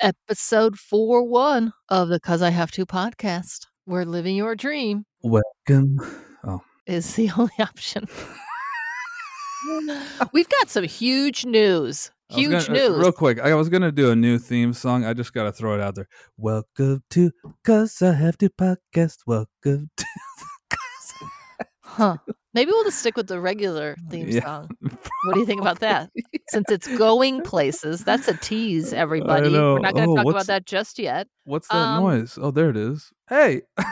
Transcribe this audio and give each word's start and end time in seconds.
Episode 0.00 0.78
4 0.78 1.22
1 1.24 1.72
of 1.88 2.08
the 2.08 2.20
Cuz 2.20 2.42
I 2.42 2.50
Have 2.50 2.70
to 2.72 2.84
podcast. 2.84 3.66
We're 3.86 4.04
living 4.04 4.36
your 4.36 4.54
dream 4.54 5.06
Welcome. 5.22 5.98
Oh, 6.44 6.60
is 6.86 7.14
the 7.14 7.30
only 7.38 7.54
option. 7.58 8.06
We've 10.32 10.48
got 10.48 10.68
some 10.68 10.84
huge 10.84 11.44
news. 11.46 12.10
Huge 12.28 12.66
gonna- 12.66 12.78
uh, 12.78 12.88
news. 12.88 12.98
real 12.98 13.12
quick, 13.12 13.40
I 13.40 13.54
was 13.54 13.68
gonna 13.70 13.90
do 13.92 14.10
a 14.10 14.16
new 14.16 14.38
theme 14.38 14.72
song. 14.74 15.04
I 15.06 15.14
just 15.14 15.32
gotta 15.32 15.52
throw 15.52 15.74
it 15.74 15.80
out 15.80 15.94
there. 15.94 16.08
Welcome 16.36 17.02
to 17.10 17.30
Cuz 17.64 18.02
I 18.02 18.12
Have 18.12 18.36
to 18.38 18.50
podcast. 18.50 19.20
Welcome 19.26 19.90
to. 19.96 20.04
Because. 20.68 21.30
Huh. 21.82 22.16
Maybe 22.56 22.70
we'll 22.70 22.84
just 22.84 23.00
stick 23.00 23.18
with 23.18 23.26
the 23.26 23.38
regular 23.38 23.96
theme 24.10 24.28
Yeah. 24.30 24.42
song. 24.44 24.70
What 25.24 25.34
do 25.34 25.40
you 25.40 25.46
think 25.46 25.60
about 25.60 25.80
that? 25.80 26.08
Since 26.48 26.70
it's 26.70 26.86
going 26.96 27.42
places, 27.52 28.02
that's 28.02 28.28
a 28.28 28.36
tease, 28.38 28.92
everybody. 28.94 29.50
We're 29.50 29.80
not 29.80 29.92
going 29.94 30.06
to 30.06 30.12
Oh, 30.12 30.16
talk 30.16 30.26
about 30.30 30.46
that 30.46 30.64
just 30.66 30.98
yet. 30.98 31.28
What's 31.44 31.68
that 31.68 31.74
Um, 31.88 31.94
noise? 31.94 32.38
Oh, 32.40 32.50
there 32.50 32.70
it 32.70 32.76
is. 32.76 33.12
Hey. 33.28 33.62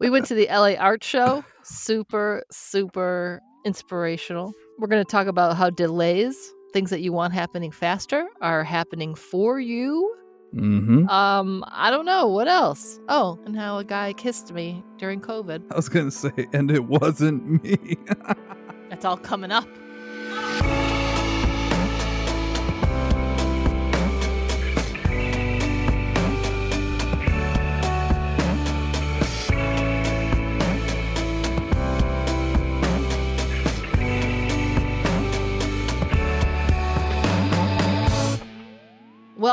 We 0.00 0.10
went 0.10 0.26
to 0.26 0.34
the 0.34 0.46
LA 0.48 0.74
Art 0.74 1.04
Show. 1.04 1.44
Super, 1.62 2.42
super 2.50 3.40
inspirational. 3.64 4.52
We're 4.78 4.88
going 4.88 5.04
to 5.04 5.10
talk 5.10 5.26
about 5.26 5.56
how 5.56 5.70
delays, 5.70 6.36
things 6.72 6.90
that 6.90 7.00
you 7.00 7.12
want 7.12 7.32
happening 7.32 7.70
faster, 7.70 8.26
are 8.42 8.64
happening 8.64 9.14
for 9.14 9.58
you. 9.60 10.14
Mm-hmm. 10.54 11.08
Um, 11.08 11.64
I 11.68 11.90
don't 11.90 12.04
know 12.04 12.28
what 12.28 12.48
else. 12.48 13.00
Oh, 13.08 13.38
and 13.44 13.56
how 13.56 13.78
a 13.78 13.84
guy 13.84 14.12
kissed 14.12 14.52
me 14.52 14.84
during 14.98 15.20
COVID. 15.20 15.62
I 15.70 15.76
was 15.76 15.88
gonna 15.88 16.10
say, 16.10 16.32
and 16.52 16.70
it 16.70 16.84
wasn't 16.84 17.62
me. 17.62 17.96
That's 18.88 19.04
all 19.04 19.16
coming 19.16 19.50
up. 19.50 19.68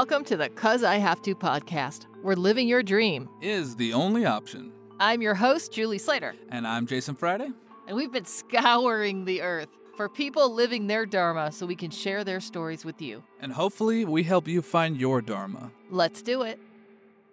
Welcome 0.02 0.24
to 0.26 0.36
the 0.36 0.50
Cuz 0.50 0.84
I 0.84 0.96
Have 0.96 1.22
to 1.22 1.36
podcast. 1.36 2.08
We're 2.24 2.34
living 2.34 2.68
your 2.68 2.82
dream. 2.82 3.30
Is 3.40 3.76
the 3.76 3.94
only 3.94 4.26
option. 4.26 4.72
I'm 5.00 5.22
your 5.22 5.36
host, 5.36 5.72
Julie 5.72 6.00
Slater. 6.00 6.34
And 6.50 6.66
I'm 6.66 6.88
Jason 6.88 7.14
Friday. 7.14 7.52
And 7.88 7.96
we've 7.96 8.12
been 8.12 8.26
scouring 8.26 9.26
the 9.26 9.44
earth 9.44 9.78
for 9.96 10.10
people 10.10 10.52
living 10.56 10.88
their 10.88 11.06
Dharma 11.06 11.52
so 11.52 11.68
we 11.68 11.76
can 11.76 11.92
share 11.92 12.24
their 12.24 12.40
stories 12.40 12.84
with 12.84 13.00
you. 13.00 13.22
And 13.42 13.54
hopefully, 13.54 14.04
we 14.04 14.24
help 14.24 14.48
you 14.48 14.64
find 14.64 14.98
your 14.98 15.22
Dharma. 15.22 15.72
Let's 15.92 16.24
do 16.24 16.42
it. 16.42 16.60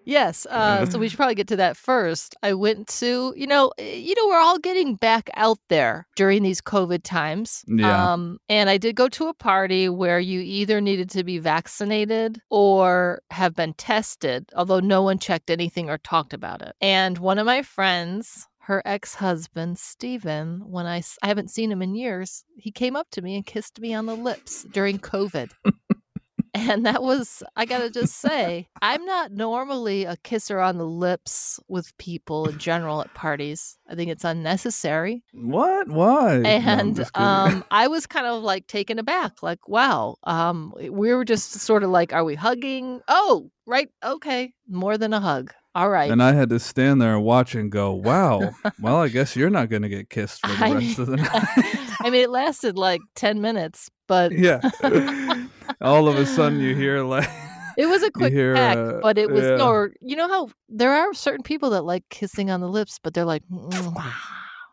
Yes, 0.08 0.46
uh, 0.46 0.86
so 0.86 0.98
we 0.98 1.08
should 1.10 1.18
probably 1.18 1.34
get 1.34 1.48
to 1.48 1.56
that 1.56 1.76
first. 1.76 2.34
I 2.42 2.54
went 2.54 2.88
to, 3.00 3.34
you 3.36 3.46
know, 3.46 3.72
eh, 3.76 3.96
you 3.96 4.14
know, 4.14 4.26
we're 4.28 4.40
all 4.40 4.58
getting 4.58 4.94
back 4.94 5.28
out 5.34 5.58
there 5.68 6.06
during 6.16 6.42
these 6.42 6.62
COVID 6.62 7.02
times. 7.02 7.62
Yeah. 7.68 8.12
Um, 8.12 8.38
and 8.48 8.70
I 8.70 8.78
did 8.78 8.96
go 8.96 9.08
to 9.10 9.28
a 9.28 9.34
party 9.34 9.90
where 9.90 10.18
you 10.18 10.40
either 10.40 10.80
needed 10.80 11.10
to 11.10 11.24
be 11.24 11.38
vaccinated 11.38 12.40
or 12.48 13.20
have 13.30 13.54
been 13.54 13.74
tested, 13.74 14.48
although 14.56 14.80
no 14.80 15.02
one 15.02 15.18
checked 15.18 15.50
anything 15.50 15.90
or 15.90 15.98
talked 15.98 16.32
about 16.32 16.62
it. 16.62 16.74
And 16.80 17.18
one 17.18 17.38
of 17.38 17.44
my 17.44 17.60
friends, 17.60 18.48
her 18.60 18.80
ex-husband 18.86 19.78
Steven, 19.78 20.62
when 20.64 20.86
I, 20.86 21.02
I 21.22 21.26
haven't 21.26 21.50
seen 21.50 21.70
him 21.70 21.82
in 21.82 21.94
years, 21.94 22.44
he 22.56 22.70
came 22.70 22.96
up 22.96 23.10
to 23.10 23.20
me 23.20 23.36
and 23.36 23.44
kissed 23.44 23.78
me 23.78 23.92
on 23.92 24.06
the 24.06 24.16
lips 24.16 24.64
during 24.72 24.98
COVID. 24.98 25.50
And 26.68 26.84
that 26.84 27.02
was, 27.02 27.42
I 27.56 27.64
gotta 27.64 27.90
just 27.90 28.16
say, 28.16 28.68
I'm 28.82 29.04
not 29.04 29.32
normally 29.32 30.04
a 30.04 30.16
kisser 30.18 30.60
on 30.60 30.76
the 30.76 30.86
lips 30.86 31.58
with 31.68 31.96
people 31.98 32.48
in 32.48 32.58
general 32.58 33.00
at 33.00 33.12
parties. 33.14 33.78
I 33.88 33.94
think 33.94 34.10
it's 34.10 34.24
unnecessary. 34.24 35.22
What? 35.32 35.88
Why? 35.88 36.42
And 36.44 36.96
kidding. 36.96 37.10
um, 37.14 37.64
I 37.70 37.88
was 37.88 38.06
kind 38.06 38.26
of 38.26 38.42
like 38.42 38.66
taken 38.66 38.98
aback, 38.98 39.42
like, 39.42 39.66
wow. 39.66 40.16
Um, 40.24 40.74
we 40.78 41.14
were 41.14 41.24
just 41.24 41.52
sort 41.52 41.82
of 41.82 41.90
like, 41.90 42.12
are 42.12 42.24
we 42.24 42.34
hugging? 42.34 43.00
Oh, 43.08 43.50
right. 43.66 43.88
Okay. 44.04 44.52
More 44.68 44.98
than 44.98 45.12
a 45.14 45.20
hug. 45.20 45.52
All 45.74 45.90
right. 45.90 46.10
And 46.10 46.22
I 46.22 46.32
had 46.32 46.50
to 46.50 46.58
stand 46.58 47.00
there 47.00 47.14
and 47.14 47.24
watch 47.24 47.54
and 47.54 47.70
go, 47.70 47.92
wow. 47.92 48.50
Well, 48.80 48.96
I 48.96 49.08
guess 49.08 49.36
you're 49.36 49.48
not 49.48 49.68
going 49.68 49.82
to 49.82 49.88
get 49.88 50.10
kissed 50.10 50.40
for 50.46 50.48
the 50.48 50.64
I 50.64 50.72
rest 50.72 50.98
of 50.98 51.06
the 51.06 51.16
night. 51.18 51.30
I 52.00 52.10
mean, 52.10 52.22
it 52.22 52.30
lasted 52.30 52.76
like 52.76 53.00
10 53.14 53.40
minutes, 53.40 53.90
but 54.06 54.32
yeah. 54.32 54.60
All 55.80 56.08
of 56.08 56.16
a 56.18 56.26
sudden 56.26 56.60
you 56.60 56.74
hear 56.74 57.02
like, 57.02 57.28
It 57.76 57.86
was 57.86 58.02
a 58.02 58.10
quick 58.18 58.32
hear, 58.32 58.54
peck, 58.54 58.76
uh, 58.76 58.92
but 59.02 59.18
it 59.18 59.30
was 59.30 59.44
yeah. 59.44 59.56
no. 59.56 59.88
You 60.00 60.16
know 60.16 60.28
how 60.28 60.48
there 60.68 60.92
are 60.92 61.14
certain 61.14 61.42
people 61.42 61.70
that 61.70 61.82
like 61.82 62.04
kissing 62.10 62.50
on 62.50 62.60
the 62.60 62.68
lips, 62.68 62.98
but 63.02 63.14
they're 63.14 63.24
like, 63.24 63.42
"Mwah." 63.50 64.12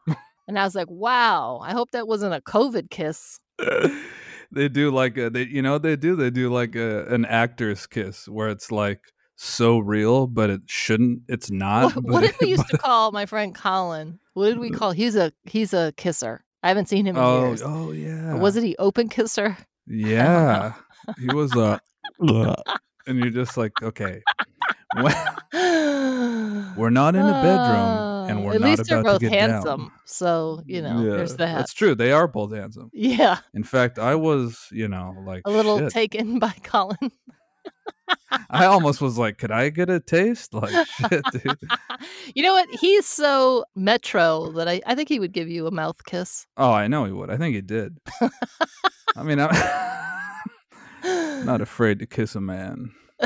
and 0.47 0.59
I 0.59 0.63
was 0.63 0.75
like, 0.75 0.89
wow. 0.89 1.59
I 1.63 1.71
hope 1.73 1.91
that 1.91 2.07
wasn't 2.07 2.33
a 2.33 2.41
COVID 2.41 2.89
kiss. 2.89 3.39
they 4.51 4.69
do 4.69 4.91
like, 4.91 5.17
a, 5.17 5.29
they, 5.29 5.43
you 5.43 5.61
know, 5.61 5.73
what 5.73 5.83
they 5.83 5.95
do, 5.95 6.15
they 6.15 6.29
do 6.29 6.49
like 6.49 6.75
a, 6.75 7.05
an 7.07 7.25
actor's 7.25 7.87
kiss 7.87 8.27
where 8.27 8.49
it's 8.49 8.71
like 8.71 9.01
so 9.35 9.79
real, 9.79 10.27
but 10.27 10.49
it 10.49 10.61
shouldn't, 10.65 11.21
it's 11.27 11.51
not. 11.51 11.85
What, 11.85 11.93
but 11.95 12.03
what 12.05 12.21
did 12.21 12.35
we 12.41 12.49
used 12.49 12.67
to 12.69 12.77
call 12.77 13.11
my 13.11 13.25
friend 13.25 13.53
Colin? 13.55 14.19
What 14.33 14.47
did 14.47 14.59
we 14.59 14.69
call? 14.69 14.91
He's 14.91 15.15
a 15.15 15.31
he's 15.45 15.73
a 15.73 15.93
kisser. 15.95 16.43
I 16.61 16.67
haven't 16.67 16.89
seen 16.89 17.05
him 17.05 17.15
in 17.15 17.21
Oh, 17.21 17.47
years. 17.47 17.61
oh 17.63 17.91
yeah. 17.91 18.33
Was 18.35 18.55
it 18.55 18.63
he 18.63 18.75
open 18.77 19.07
kisser? 19.07 19.55
Yeah. 19.87 20.73
He 21.19 21.27
was 21.33 21.55
a, 21.55 21.79
and 23.07 23.19
you're 23.19 23.29
just 23.31 23.57
like, 23.57 23.71
okay. 23.81 24.21
We're 26.77 26.89
not 26.89 27.15
in 27.15 27.21
a 27.21 27.31
bedroom 27.41 28.29
and 28.29 28.39
Uh, 28.39 28.41
we're 28.41 28.53
not 28.53 28.55
at 28.55 28.61
not 28.61 28.69
least 28.79 28.89
they're 28.89 28.99
about 28.99 29.11
both 29.13 29.19
to 29.21 29.29
get 29.29 29.39
handsome. 29.49 29.79
down. 29.81 29.91
So 30.05 30.61
you 30.65 30.81
know, 30.81 31.01
Yeah, 31.01 31.17
there's 31.17 31.35
that. 31.37 31.55
That's 31.55 31.73
true. 31.73 31.95
They 31.95 32.11
are 32.11 32.27
both 32.27 32.53
handsome. 32.53 32.89
Yeah, 32.93 33.37
In 33.53 33.63
fact, 33.63 33.99
I 33.99 34.15
was, 34.15 34.67
you 34.71 34.87
know, 34.87 35.15
like 35.25 35.41
a 35.45 35.49
little 35.51 35.79
shit. 35.79 35.91
taken 35.91 36.39
by 36.45 36.53
Colin. 36.63 37.11
I 38.49 38.65
almost 38.65 39.01
was 39.01 39.17
like, 39.17 39.37
could 39.37 39.51
I 39.51 39.69
get 39.69 39.89
a 39.89 39.99
taste? 39.99 40.53
Like 40.61 40.87
shit, 40.87 41.23
dude. 41.31 41.57
you 42.35 42.43
know 42.43 42.53
what? 42.53 42.67
He's 42.79 43.05
so 43.05 43.65
metro 43.75 44.51
that 44.51 44.67
I, 44.67 44.81
I 44.85 44.95
think 44.95 45.09
he 45.09 45.19
would 45.19 45.31
give 45.33 45.47
you 45.49 45.67
a 45.67 45.71
mouth 45.71 46.03
kiss. 46.05 46.45
Oh, 46.57 46.71
I 46.71 46.87
know 46.87 47.05
he 47.05 47.11
would. 47.11 47.29
I 47.29 47.37
think 47.37 47.55
he 47.55 47.61
did. 47.61 47.97
I 49.15 49.23
mean, 49.23 49.39
I'm 49.39 49.49
not 51.45 51.61
afraid 51.61 51.99
to 51.99 52.05
kiss 52.05 52.35
a 52.35 52.41
man. 52.41 52.91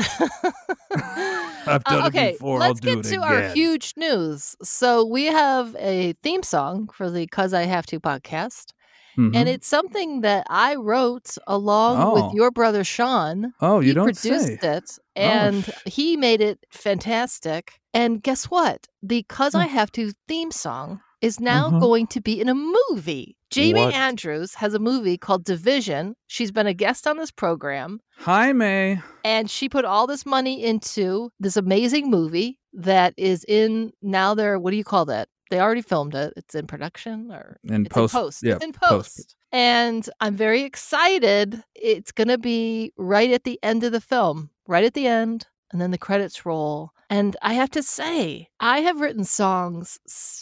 I've 1.66 1.84
done 1.84 2.02
Uh, 2.02 2.06
okay, 2.08 2.28
it 2.30 2.32
before. 2.34 2.54
I'll 2.62 2.68
let's 2.68 2.80
do 2.80 2.88
get 2.96 2.98
it 3.06 3.08
to 3.10 3.16
again. 3.22 3.22
our 3.22 3.48
huge 3.50 3.94
news. 3.96 4.56
So 4.62 5.04
we 5.04 5.26
have 5.26 5.76
a 5.78 6.12
theme 6.14 6.42
song 6.42 6.88
for 6.94 7.10
the 7.10 7.26
"Cuz 7.26 7.52
I 7.52 7.62
Have 7.64 7.86
to" 7.86 8.00
podcast, 8.00 8.72
Mhm. 9.16 9.34
and 9.34 9.48
it's 9.48 9.66
something 9.66 10.20
that 10.22 10.46
I 10.48 10.76
wrote 10.76 11.36
along 11.46 11.98
Oh. 12.00 12.14
with 12.14 12.34
your 12.34 12.50
brother 12.50 12.84
Sean. 12.84 13.52
oh, 13.60 13.80
you 13.80 13.88
he 13.88 13.94
don't 13.94 14.04
produced 14.04 14.46
say. 14.46 14.58
it, 14.62 14.98
and 15.16 15.64
sh- 15.64 15.70
he 15.86 16.16
made 16.16 16.40
it 16.40 16.64
fantastic. 16.70 17.80
And 17.92 18.22
guess 18.22 18.44
what? 18.44 18.86
The 19.02 19.24
"Cause 19.24 19.54
I 19.54 19.66
Hmm. 19.66 19.74
Have 19.74 19.92
to" 19.92 20.12
theme 20.28 20.50
song 20.52 21.00
is 21.20 21.40
now 21.40 21.70
Mhm. 21.70 21.80
going 21.80 22.06
to 22.08 22.20
be 22.20 22.40
in 22.40 22.48
a 22.48 22.54
movie. 22.54 23.36
Jaime 23.54 23.80
What? 23.86 23.94
Andrews 23.94 24.54
has 24.54 24.74
a 24.74 24.78
movie 24.78 25.18
called 25.18 25.44
Division. 25.44 26.14
She's 26.28 26.52
been 26.52 26.66
a 26.66 26.74
guest 26.74 27.06
on 27.06 27.16
this 27.16 27.30
program. 27.30 28.00
Hi, 28.18 28.52
May. 28.52 29.00
and 29.24 29.50
she 29.50 29.68
put 29.68 29.84
all 29.84 30.06
this 30.06 30.24
money 30.24 30.62
into 30.62 31.30
this 31.40 31.56
amazing 31.56 32.10
movie 32.10 32.58
that 32.72 33.14
is 33.16 33.44
in 33.48 33.92
now 34.02 34.34
they're 34.34 34.58
what 34.58 34.70
do 34.70 34.76
you 34.76 34.84
call 34.84 35.04
that 35.06 35.28
they 35.50 35.58
already 35.58 35.82
filmed 35.82 36.14
it 36.14 36.32
it's 36.36 36.54
in 36.54 36.64
production 36.68 37.32
or 37.32 37.58
In 37.64 37.86
it's 37.86 37.92
post. 37.92 38.14
in 38.14 38.20
post 38.20 38.42
Yeah, 38.44 38.54
it's 38.54 38.64
in 38.64 38.72
post. 38.72 39.36
and 39.50 40.08
i'm 40.20 40.36
very 40.36 40.62
excited 40.62 41.64
it's 41.74 42.12
going 42.12 42.28
to 42.28 42.38
be 42.38 42.92
right 42.96 43.32
at 43.32 43.42
the 43.42 43.58
end 43.64 43.82
of 43.82 43.90
the 43.90 44.00
film 44.00 44.50
right 44.68 44.84
at 44.84 44.94
the 44.94 45.08
end 45.08 45.48
and 45.72 45.80
then 45.80 45.90
the 45.90 45.98
credits 45.98 46.46
roll 46.46 46.92
and 47.10 47.36
i 47.42 47.52
have 47.52 47.68
to 47.70 47.82
say 47.82 48.48
i 48.60 48.80
have 48.80 49.00
written 49.00 49.24
songs 49.24 49.98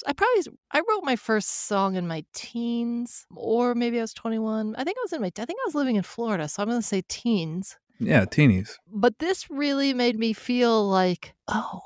I 0.06 0.12
probably 0.12 0.42
i 0.72 0.78
wrote 0.78 1.02
my 1.04 1.16
first 1.16 1.66
song 1.66 1.96
in 1.96 2.06
my 2.06 2.24
teens 2.34 3.26
or 3.34 3.74
maybe 3.74 3.98
i 3.98 4.02
was 4.02 4.12
21 4.14 4.74
i 4.76 4.84
think 4.84 4.96
i 4.98 5.02
was 5.02 5.12
in 5.12 5.20
my 5.20 5.28
i 5.28 5.44
think 5.44 5.58
i 5.58 5.66
was 5.66 5.74
living 5.74 5.96
in 5.96 6.02
florida 6.02 6.46
so 6.48 6.62
i'm 6.62 6.68
going 6.68 6.80
to 6.80 6.86
say 6.86 7.02
teens 7.08 7.76
Yeah, 7.98 8.24
teenies. 8.26 8.76
but 8.86 9.18
this 9.18 9.50
really 9.50 9.92
made 9.92 10.16
me 10.18 10.32
feel 10.32 10.88
like, 10.88 11.34
oh, 11.48 11.80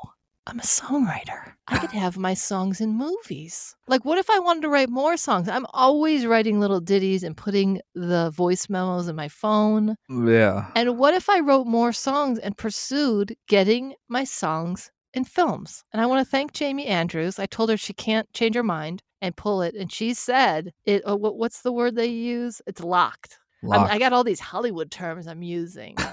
I'm 0.47 0.59
a 0.59 0.63
songwriter. 0.63 1.53
I 1.69 1.79
could 1.79 1.91
have 1.93 2.19
my 2.19 2.35
songs 2.35 2.81
in 2.81 2.97
movies. 2.97 3.77
Like, 3.87 4.05
what 4.05 4.19
if 4.19 4.29
I 4.29 4.39
wanted 4.41 4.63
to 4.63 4.69
write 4.69 4.89
more 4.91 5.17
songs? 5.17 5.49
I'm 5.49 5.67
always 5.73 6.27
writing 6.27 6.59
little 6.59 6.81
ditties 6.81 7.23
and 7.23 7.37
putting 7.37 7.81
the 7.95 8.31
voice 8.31 8.69
memos 8.69 9.09
in 9.09 9.15
my 9.17 9.29
phone. 9.29 9.97
Yeah. 10.09 10.67
And 10.75 10.99
what 10.99 11.15
if 11.15 11.29
I 11.31 11.41
wrote 11.41 11.67
more 11.67 11.93
songs 11.93 12.39
and 12.39 12.57
pursued 12.57 13.37
getting 13.49 13.95
my 14.09 14.25
songs 14.25 14.91
in 15.15 15.25
films? 15.25 15.85
And 15.93 16.03
I 16.03 16.07
want 16.07 16.25
to 16.27 16.31
thank 16.31 16.59
Jaime 16.59 16.87
Andrews. 16.87 17.39
I 17.39 17.47
told 17.47 17.71
her 17.71 17.77
she 17.77 17.93
can't 17.93 18.33
change 18.33 18.57
her 18.57 18.65
mind 18.65 19.03
and 19.21 19.37
pull 19.37 19.63
it. 19.63 19.77
And 19.77 19.93
she 19.93 20.13
said, 20.15 20.73
"It. 20.85 21.03
Oh, 21.07 21.15
what's 21.17 21.63
the 21.63 21.73
word 21.73 21.95
they 21.95 22.07
use? 22.07 22.61
It's 22.67 22.81
locked." 22.83 23.39
Locked, 23.63 23.93
I 23.93 23.99
got 24.01 24.13
all 24.13 24.25
these 24.25 24.41
Hollywood 24.41 24.91
terms 24.91 25.27
I'm 25.29 25.43
using. 25.43 25.97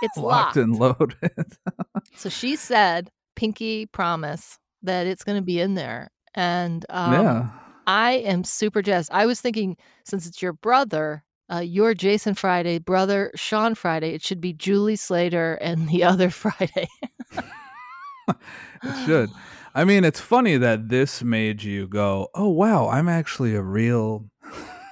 It's 0.00 0.16
locked 0.16 0.54
locked. 0.54 0.56
and 0.56 0.76
loaded. 0.78 1.18
So 2.14 2.28
she 2.28 2.54
said, 2.54 3.10
pinky 3.38 3.86
promise 3.86 4.58
that 4.82 5.06
it's 5.06 5.22
going 5.22 5.38
to 5.38 5.44
be 5.44 5.60
in 5.60 5.74
there. 5.74 6.10
And 6.34 6.84
um, 6.90 7.12
yeah. 7.12 7.48
I 7.86 8.12
am 8.14 8.42
super 8.42 8.82
jazzed. 8.82 9.10
I 9.12 9.26
was 9.26 9.40
thinking, 9.40 9.76
since 10.04 10.26
it's 10.26 10.42
your 10.42 10.52
brother, 10.52 11.22
uh, 11.50 11.60
your 11.60 11.94
Jason 11.94 12.34
Friday, 12.34 12.80
brother 12.80 13.30
Sean 13.36 13.76
Friday, 13.76 14.12
it 14.12 14.22
should 14.22 14.40
be 14.40 14.52
Julie 14.52 14.96
Slater 14.96 15.54
and 15.54 15.88
the 15.88 16.02
other 16.02 16.30
Friday. 16.42 16.88
It 18.28 19.06
should. 19.06 19.30
I 19.74 19.84
mean, 19.84 20.04
it's 20.04 20.20
funny 20.20 20.56
that 20.56 20.88
this 20.88 21.22
made 21.22 21.62
you 21.62 21.86
go, 21.86 22.28
"Oh 22.34 22.48
wow, 22.48 22.88
I'm 22.88 23.08
actually 23.08 23.54
a 23.54 23.62
real 23.62 24.28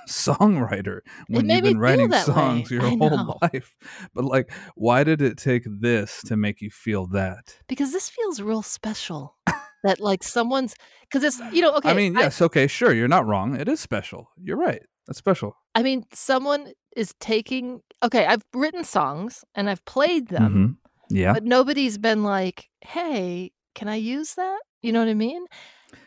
songwriter." 0.26 1.00
When 1.29 1.49
you've 1.49 1.62
been 1.62 1.79
writing 1.79 2.08
that 2.11 2.29
way. 2.29 2.35
songs 2.35 2.70
your 2.70 2.87
I 2.87 2.91
whole 2.91 3.38
life, 3.43 3.76
but 4.14 4.25
like, 4.25 4.50
why 4.75 5.05
did 5.05 5.23
it 5.23 5.38
take 5.38 5.64
this 5.67 6.23
to 6.26 6.37
make 6.37 6.61
you 6.61 6.70
feel 6.70 7.06
that? 7.08 7.56
because 7.69 7.93
this 7.93 8.08
feels 8.08 8.41
real 8.41 8.62
special. 8.62 9.37
that 9.85 10.00
like 10.00 10.23
someone's, 10.25 10.75
because 11.03 11.23
it's, 11.23 11.41
you 11.55 11.62
know, 11.62 11.75
okay. 11.76 11.91
I 11.91 11.94
mean, 11.94 12.14
yes, 12.14 12.43
okay, 12.43 12.67
sure, 12.67 12.93
you're 12.93 13.06
not 13.08 13.26
wrong. 13.26 13.55
It 13.55 13.69
is 13.69 13.79
special. 13.79 14.31
You're 14.43 14.56
right. 14.56 14.82
That's 15.06 15.19
special. 15.19 15.56
I 15.76 15.82
mean, 15.85 16.05
someone 16.12 16.73
is 16.97 17.14
taking, 17.20 17.81
okay, 18.02 18.26
I've 18.26 18.43
written 18.52 18.82
songs 18.82 19.44
and 19.55 19.70
I've 19.70 19.85
played 19.85 20.29
them. 20.29 20.52
Mhm. 20.52 20.76
Yeah. 21.09 21.35
but 21.35 21.44
nobody's 21.44 21.99
been 21.99 22.25
like, 22.25 22.69
"Hey, 22.81 23.52
can 23.76 23.87
I 23.87 23.94
use 23.94 24.35
that?" 24.35 24.59
You 24.82 24.91
know 24.93 24.99
what 24.99 25.09
I 25.09 25.14
mean? 25.14 25.44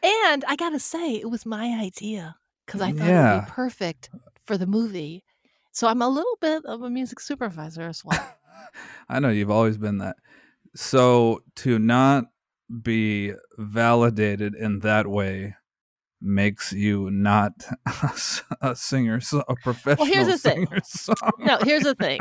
And 0.04 0.44
I 0.46 0.58
gotta 0.58 0.80
say, 0.80 1.16
it 1.16 1.30
was 1.30 1.46
my 1.46 1.80
idea 1.80 2.36
because 2.70 2.82
I 2.82 2.92
thought 2.92 3.10
it 3.10 3.36
would 3.36 3.46
be 3.46 3.52
perfect 3.52 4.10
for 4.46 4.56
the 4.58 4.68
movie. 4.68 5.24
So 5.72 5.88
I'm 5.88 6.02
a 6.04 6.10
little 6.10 6.38
bit 6.40 6.66
of 6.66 6.84
a 6.84 6.90
music 6.90 7.20
supervisor 7.20 7.82
as 7.82 8.06
well. 8.06 8.36
I 9.10 9.20
know 9.20 9.30
you've 9.30 9.50
always 9.50 9.78
been 9.78 9.98
that. 10.00 10.18
So 10.76 11.42
to 11.58 11.80
not 11.80 12.26
be 12.84 13.34
validated 13.58 14.54
in 14.54 14.80
that 14.80 15.08
way 15.08 15.56
makes 16.22 16.72
you 16.72 17.10
not 17.10 17.54
a 18.62 18.76
singer, 18.76 19.20
a 19.48 19.56
professional 19.64 20.06
well, 20.06 20.14
here's 20.14 20.28
the 20.28 20.38
thing. 20.38 20.68
singer 20.68 20.82
song. 20.86 21.32
no, 21.40 21.58
here's 21.64 21.84
the 21.84 21.96
thing: 21.96 22.20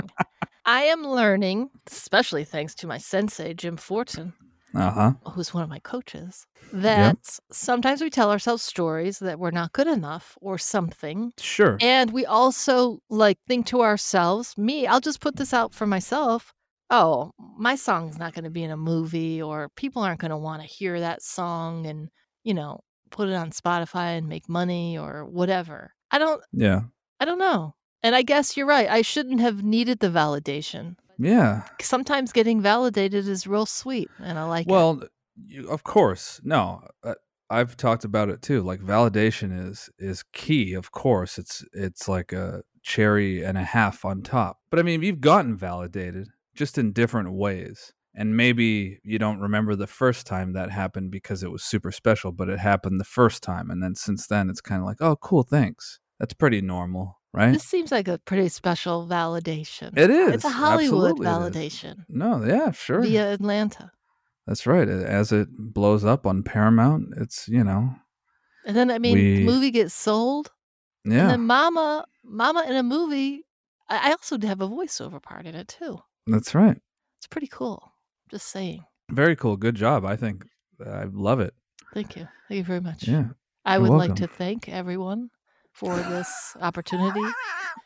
I 0.65 0.85
am 0.85 1.07
learning, 1.07 1.69
especially 1.91 2.45
thanks 2.45 2.75
to 2.77 2.87
my 2.87 2.97
sensei 2.97 3.53
Jim 3.53 3.77
Fortin, 3.77 4.33
Uh 4.75 4.91
huh. 4.91 5.13
who's 5.33 5.55
one 5.55 5.63
of 5.63 5.69
my 5.69 5.79
coaches, 5.79 6.47
that 6.73 7.39
sometimes 7.51 8.03
we 8.03 8.11
tell 8.11 8.31
ourselves 8.31 8.63
stories 8.63 9.19
that 9.21 9.39
we're 9.39 9.51
not 9.51 9.73
good 9.73 9.87
enough 9.87 10.37
or 10.41 10.59
something, 10.59 11.33
Sure. 11.39 11.79
And 11.81 12.13
we 12.13 12.27
also 12.27 13.01
like 13.09 13.39
think 13.49 13.67
to 13.67 13.83
ourselves, 13.83 14.57
me, 14.59 14.87
I'll 14.87 15.01
just 15.01 15.21
put 15.21 15.37
this 15.37 15.55
out 15.55 15.73
for 15.73 15.87
myself. 15.87 16.53
Oh, 16.91 17.33
my 17.59 17.75
song's 17.77 18.19
not 18.19 18.33
going 18.35 18.45
to 18.45 18.51
be 18.51 18.63
in 18.65 18.71
a 18.71 18.77
movie 18.77 19.43
or 19.43 19.69
people 19.77 20.03
aren't 20.03 20.21
going 20.21 20.31
to 20.31 20.37
want 20.37 20.63
to 20.63 20.69
hear 20.69 21.01
that 21.01 21.23
song 21.23 21.87
and, 21.87 22.09
you 22.45 22.55
know, 22.55 22.81
put 23.11 23.29
it 23.29 23.35
on 23.35 23.51
Spotify 23.51 24.17
and 24.19 24.29
make 24.29 24.49
money 24.49 24.97
or 24.99 25.25
whatever. 25.25 25.93
I 26.11 26.19
don't 26.19 26.43
Yeah. 26.53 26.83
I 27.21 27.25
don't 27.25 27.39
know. 27.39 27.75
And 28.03 28.15
I 28.15 28.23
guess 28.23 28.57
you're 28.57 28.67
right. 28.67 28.89
I 28.89 29.03
shouldn't 29.03 29.41
have 29.41 29.63
needed 29.65 29.99
the 30.01 30.09
validation. 30.09 30.97
Yeah. 31.19 31.65
Sometimes 31.81 32.33
getting 32.33 32.61
validated 32.61 33.27
is 33.29 33.47
real 33.47 33.67
sweet 33.67 34.09
and 34.19 34.39
I 34.39 34.45
like 34.45 34.67
it. 34.67 34.71
Well, 34.71 35.03
you, 35.47 35.69
of 35.69 35.85
course. 35.85 36.41
No, 36.45 36.83
uh, 37.03 37.15
I've 37.51 37.77
talked 37.77 38.05
about 38.05 38.29
it 38.29 38.43
too. 38.43 38.63
Like 38.63 38.81
validation 38.81 39.69
is 39.69 39.91
is 39.99 40.23
key. 40.33 40.75
Of 40.75 40.93
course, 40.93 41.39
it's 41.39 41.65
it's 41.73 42.09
like 42.09 42.33
a 42.33 42.63
cherry 42.83 43.43
and 43.43 43.59
a 43.59 43.65
half 43.65 44.05
on 44.05 44.23
top. 44.23 44.59
But 44.71 44.79
I 44.81 44.83
mean, 44.83 45.03
you've 45.03 45.21
gotten 45.21 45.57
validated 45.57 46.29
just 46.55 46.79
in 46.79 46.93
different 46.93 47.33
ways. 47.33 47.93
And 48.15 48.37
maybe 48.37 48.99
you 49.05 49.19
don't 49.19 49.39
remember 49.39 49.77
the 49.77 49.87
first 49.87 50.27
time 50.27 50.53
that 50.55 50.71
happened 50.71 51.13
because 51.13 51.45
it 51.45 51.53
was 51.53 51.63
super 51.63 51.93
special, 51.93 52.33
but 52.33 52.49
it 52.49 52.59
happened 52.59 52.99
the 52.99 53.05
first 53.05 53.45
time, 53.45 53.71
and 53.71 53.81
then 53.81 53.95
since 53.95 54.27
then, 54.27 54.51
it's 54.51 54.61
kind 54.61 54.81
of 54.81 54.87
like, 54.87 54.97
oh, 55.01 55.15
cool, 55.17 55.45
thanks. 55.45 56.01
That's 56.19 56.35
pretty 56.35 56.61
normal, 56.61 57.18
right? 57.33 57.53
this 57.53 57.65
seems 57.65 57.91
like 57.93 58.09
a 58.09 58.19
pretty 58.19 58.49
special 58.49 59.07
validation. 59.07 59.97
It 59.97 60.11
is. 60.11 60.35
It's 60.35 60.45
a 60.45 60.49
Hollywood 60.51 61.13
Absolutely 61.21 61.27
validation 61.27 62.05
No, 62.09 62.45
yeah, 62.45 62.71
sure. 62.73 63.03
via 63.03 63.33
Atlanta. 63.35 63.91
That's 64.47 64.67
right. 64.67 64.89
As 64.89 65.31
it 65.33 65.49
blows 65.51 66.05
up 66.05 66.27
on 66.27 66.43
Paramount, 66.43 67.15
it's 67.17 67.49
you 67.49 67.63
know, 67.65 67.95
And 68.65 68.77
then 68.77 68.91
I 68.91 68.99
mean, 68.99 69.15
We- 69.15 69.45
movie 69.45 69.71
gets 69.71 69.95
sold, 69.95 70.51
Yeah. 71.05 71.21
and 71.23 71.31
then 71.31 71.47
Mama, 71.47 72.07
Mama 72.25 72.65
in 72.69 72.77
a 72.77 72.83
movie. 72.83 73.45
I 73.91 74.11
also 74.11 74.39
have 74.43 74.61
a 74.61 74.69
voiceover 74.69 75.23
part 75.23 75.47
in 75.47 75.55
it 75.55 75.69
too. 75.69 75.99
that's 76.27 76.55
right. 76.55 76.77
It's 77.19 77.27
pretty 77.27 77.47
cool. 77.49 77.93
Just 78.31 78.49
saying. 78.49 78.85
Very 79.11 79.35
cool. 79.35 79.57
Good 79.57 79.75
job. 79.77 80.05
I 80.05 80.15
think 80.17 80.45
I 80.85 81.05
love 81.11 81.41
it. 81.41 81.55
Thank 81.95 82.15
you. 82.17 82.29
Thank 82.49 82.59
you 82.59 82.65
very 82.65 82.81
much. 82.83 83.09
Yeah. 83.09 83.29
I 83.65 83.75
you're 83.79 83.83
would 83.89 83.97
like 83.97 84.15
to 84.17 84.27
thank 84.27 84.69
everyone 84.69 85.31
for 85.73 85.95
this 85.97 86.57
opportunity 86.61 87.23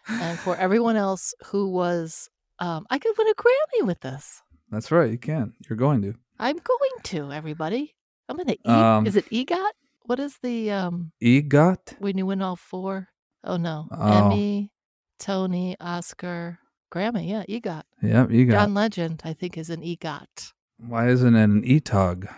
and 0.08 0.38
for 0.38 0.56
everyone 0.56 0.96
else 0.96 1.34
who 1.46 1.69
was. 1.70 2.29
Um, 2.58 2.87
I 2.90 2.99
could 2.99 3.12
win 3.19 3.29
a 3.29 3.34
Grammy 3.34 3.87
with 3.87 4.00
this. 4.00 4.40
That's 4.70 4.90
right. 4.93 5.11
You 5.11 5.19
can. 5.19 5.52
You're 5.69 5.76
going 5.76 6.00
to. 6.02 6.14
I'm 6.38 6.56
going 6.56 6.90
to 7.05 7.32
everybody. 7.32 7.94
I'm 8.29 8.37
gonna 8.37 8.52
eat. 8.52 8.67
Um, 8.67 9.06
is 9.06 9.17
it 9.17 9.29
EGOT? 9.31 9.70
What 10.06 10.19
is 10.20 10.37
the 10.43 10.70
um 10.70 11.12
EGOT. 11.23 11.96
when 11.99 12.17
you 12.19 12.26
win 12.26 12.40
all 12.43 12.56
four? 12.56 13.08
Oh 13.44 13.56
no, 13.56 13.88
Oh. 13.90 14.26
Emmy, 14.26 14.70
Tony, 15.19 15.76
Oscar, 15.81 16.58
Grammy. 16.93 17.29
Yeah, 17.29 17.43
EGOT. 17.49 17.82
Yep. 18.02 18.29
EGOT. 18.29 18.50
John 18.52 18.75
Legend, 18.75 19.23
I 19.25 19.32
think, 19.32 19.58
is 19.58 19.70
an 19.70 19.82
EGOT 19.82 20.52
Why 20.79 21.08
isn't 21.08 21.34
it 21.34 21.43
an 21.44 21.62
ETOG? 21.62 22.32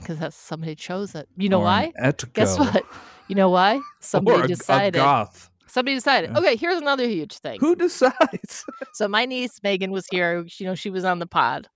because 0.00 0.18
that's 0.22 0.36
somebody 0.36 0.74
chose 0.74 1.14
it. 1.14 1.28
You 1.36 1.48
know 1.48 1.60
or 1.60 1.64
why? 1.64 1.92
Guess 2.34 2.58
what? 2.58 2.84
You 3.28 3.34
know 3.34 3.50
why? 3.50 3.80
Somebody 4.00 4.40
a, 4.40 4.44
a 4.44 4.48
decided. 4.48 4.94
goth. 4.94 5.50
Somebody 5.66 5.96
decided. 5.96 6.30
Yeah. 6.30 6.38
Okay, 6.38 6.56
here's 6.56 6.80
another 6.80 7.06
huge 7.06 7.36
thing. 7.38 7.60
Who 7.60 7.76
decides? 7.76 8.64
So 8.94 9.06
my 9.06 9.26
niece 9.26 9.60
Megan 9.62 9.92
was 9.92 10.08
here. 10.10 10.44
You 10.58 10.66
know, 10.66 10.74
she 10.74 10.90
was 10.90 11.04
on 11.04 11.20
the 11.20 11.26
pod, 11.26 11.68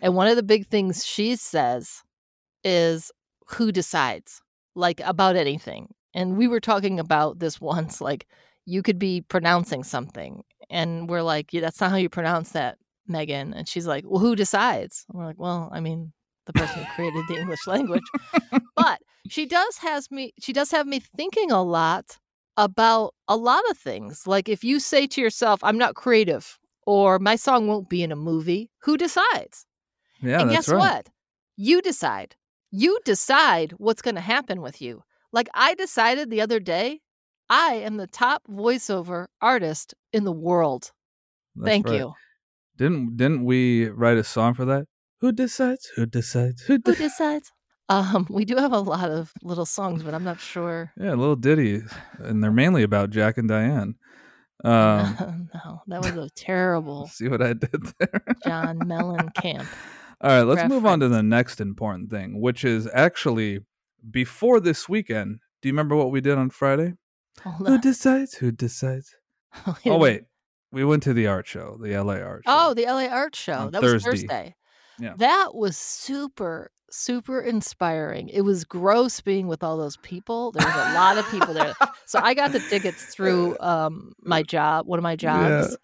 and 0.00 0.14
one 0.14 0.28
of 0.28 0.36
the 0.36 0.42
big 0.42 0.66
things 0.66 1.04
she 1.04 1.36
says 1.36 2.02
is 2.62 3.12
who 3.48 3.70
decides, 3.70 4.40
like 4.74 5.00
about 5.00 5.36
anything. 5.36 5.92
And 6.14 6.38
we 6.38 6.48
were 6.48 6.60
talking 6.60 6.98
about 6.98 7.38
this 7.40 7.60
once. 7.60 8.00
Like 8.00 8.26
you 8.64 8.82
could 8.82 8.98
be 8.98 9.20
pronouncing 9.20 9.82
something, 9.84 10.42
and 10.70 11.10
we're 11.10 11.22
like, 11.22 11.52
yeah, 11.52 11.60
"That's 11.60 11.80
not 11.80 11.90
how 11.90 11.96
you 11.96 12.08
pronounce 12.08 12.52
that, 12.52 12.78
Megan." 13.06 13.52
And 13.52 13.68
she's 13.68 13.86
like, 13.86 14.04
"Well, 14.06 14.20
who 14.20 14.36
decides?" 14.36 15.04
And 15.10 15.18
we're 15.18 15.26
like, 15.26 15.38
"Well, 15.38 15.68
I 15.70 15.80
mean, 15.80 16.12
the 16.46 16.54
person 16.54 16.82
who 16.82 16.92
created 16.94 17.24
the 17.28 17.38
English 17.38 17.66
language." 17.66 18.04
but 18.76 19.00
she 19.28 19.46
does 19.46 19.78
has 19.78 20.10
me. 20.10 20.32
She 20.40 20.52
does 20.52 20.70
have 20.70 20.86
me 20.86 21.00
thinking 21.00 21.50
a 21.50 21.62
lot 21.62 22.18
about 22.56 23.14
a 23.28 23.36
lot 23.36 23.62
of 23.70 23.78
things. 23.78 24.26
Like 24.26 24.48
if 24.48 24.64
you 24.64 24.80
say 24.80 25.06
to 25.08 25.20
yourself, 25.20 25.62
I'm 25.62 25.78
not 25.78 25.94
creative 25.94 26.58
or 26.86 27.18
my 27.18 27.36
song 27.36 27.66
won't 27.66 27.88
be 27.88 28.02
in 28.02 28.12
a 28.12 28.16
movie, 28.16 28.70
who 28.80 28.96
decides? 28.96 29.66
yeah, 30.20 30.40
and 30.40 30.50
guess 30.50 30.68
right. 30.68 30.78
what? 30.78 31.08
You 31.56 31.82
decide. 31.82 32.36
You 32.70 32.98
decide 33.04 33.72
what's 33.78 34.02
going 34.02 34.16
to 34.16 34.20
happen 34.20 34.60
with 34.60 34.82
you. 34.82 35.02
Like 35.32 35.48
I 35.54 35.74
decided 35.74 36.30
the 36.30 36.40
other 36.40 36.60
day, 36.60 37.00
I 37.48 37.74
am 37.74 37.96
the 37.96 38.06
top 38.06 38.42
voiceover 38.50 39.26
artist 39.40 39.94
in 40.12 40.24
the 40.24 40.32
world. 40.32 40.92
That's 41.54 41.68
Thank 41.68 41.86
right. 41.86 41.98
you. 41.98 42.14
Didn't 42.76 43.16
didn't 43.16 43.44
we 43.44 43.88
write 43.88 44.16
a 44.16 44.24
song 44.24 44.54
for 44.54 44.64
that? 44.64 44.86
Who 45.20 45.32
decides? 45.32 45.90
Who 45.96 46.06
decides? 46.06 46.62
Who 46.62 46.78
Who 46.84 46.94
decides? 46.94 47.52
Um, 47.88 48.26
we 48.30 48.44
do 48.44 48.56
have 48.56 48.72
a 48.72 48.80
lot 48.80 49.10
of 49.10 49.32
little 49.42 49.66
songs, 49.66 50.02
but 50.02 50.14
I'm 50.14 50.24
not 50.24 50.40
sure. 50.40 50.92
Yeah, 50.98 51.10
little 51.14 51.36
ditty, 51.36 51.82
and 52.18 52.42
they're 52.42 52.50
mainly 52.50 52.82
about 52.82 53.10
Jack 53.10 53.36
and 53.36 53.48
Diane. 53.48 53.96
Um, 54.64 55.50
no, 55.54 55.82
that 55.88 56.00
was 56.00 56.16
a 56.16 56.30
terrible 56.36 57.06
see 57.08 57.28
what 57.28 57.42
I 57.42 57.52
did 57.52 57.84
there. 57.98 58.24
John 58.44 58.78
Mellencamp. 58.80 59.66
All 60.20 60.30
right, 60.30 60.42
let's 60.42 60.68
move 60.68 60.86
on 60.86 61.00
to 61.00 61.08
the 61.08 61.22
next 61.22 61.60
important 61.60 62.10
thing, 62.10 62.40
which 62.40 62.64
is 62.64 62.88
actually 62.94 63.60
before 64.10 64.60
this 64.60 64.88
weekend. 64.88 65.40
Do 65.60 65.68
you 65.68 65.72
remember 65.72 65.96
what 65.96 66.10
we 66.10 66.22
did 66.22 66.38
on 66.38 66.48
Friday? 66.48 66.94
Hold 67.42 67.68
Who 67.68 67.74
on. 67.74 67.80
decides? 67.80 68.34
Who 68.34 68.50
decides? 68.50 69.14
Oh 69.84 69.98
wait, 69.98 70.22
we 70.72 70.84
went 70.84 71.02
to 71.02 71.12
the 71.12 71.26
art 71.26 71.46
show, 71.46 71.78
the 71.80 71.96
LA 71.98 72.14
art 72.14 72.44
show. 72.46 72.52
Oh, 72.52 72.74
the 72.74 72.84
LA 72.86 73.06
Art 73.06 73.36
Show. 73.36 73.70
That 73.70 73.82
was 73.82 74.02
Thursday. 74.02 74.10
Thursday. 74.10 74.54
Yeah. 74.98 75.14
That 75.18 75.54
was 75.54 75.76
super, 75.76 76.70
super 76.94 77.40
inspiring. 77.40 78.28
It 78.28 78.42
was 78.42 78.64
gross 78.64 79.20
being 79.20 79.48
with 79.48 79.62
all 79.62 79.76
those 79.76 79.96
people. 79.98 80.52
There 80.52 80.66
was 80.66 80.74
a 80.74 80.94
lot 80.94 81.18
of 81.18 81.28
people 81.30 81.54
there. 81.54 81.74
So 82.06 82.20
I 82.22 82.34
got 82.34 82.52
the 82.52 82.60
tickets 82.60 83.04
through 83.06 83.58
um, 83.60 84.12
my 84.22 84.42
job, 84.54 84.86
one 84.86 84.98
of 84.98 85.02
my 85.02 85.16
jobs, 85.16 85.76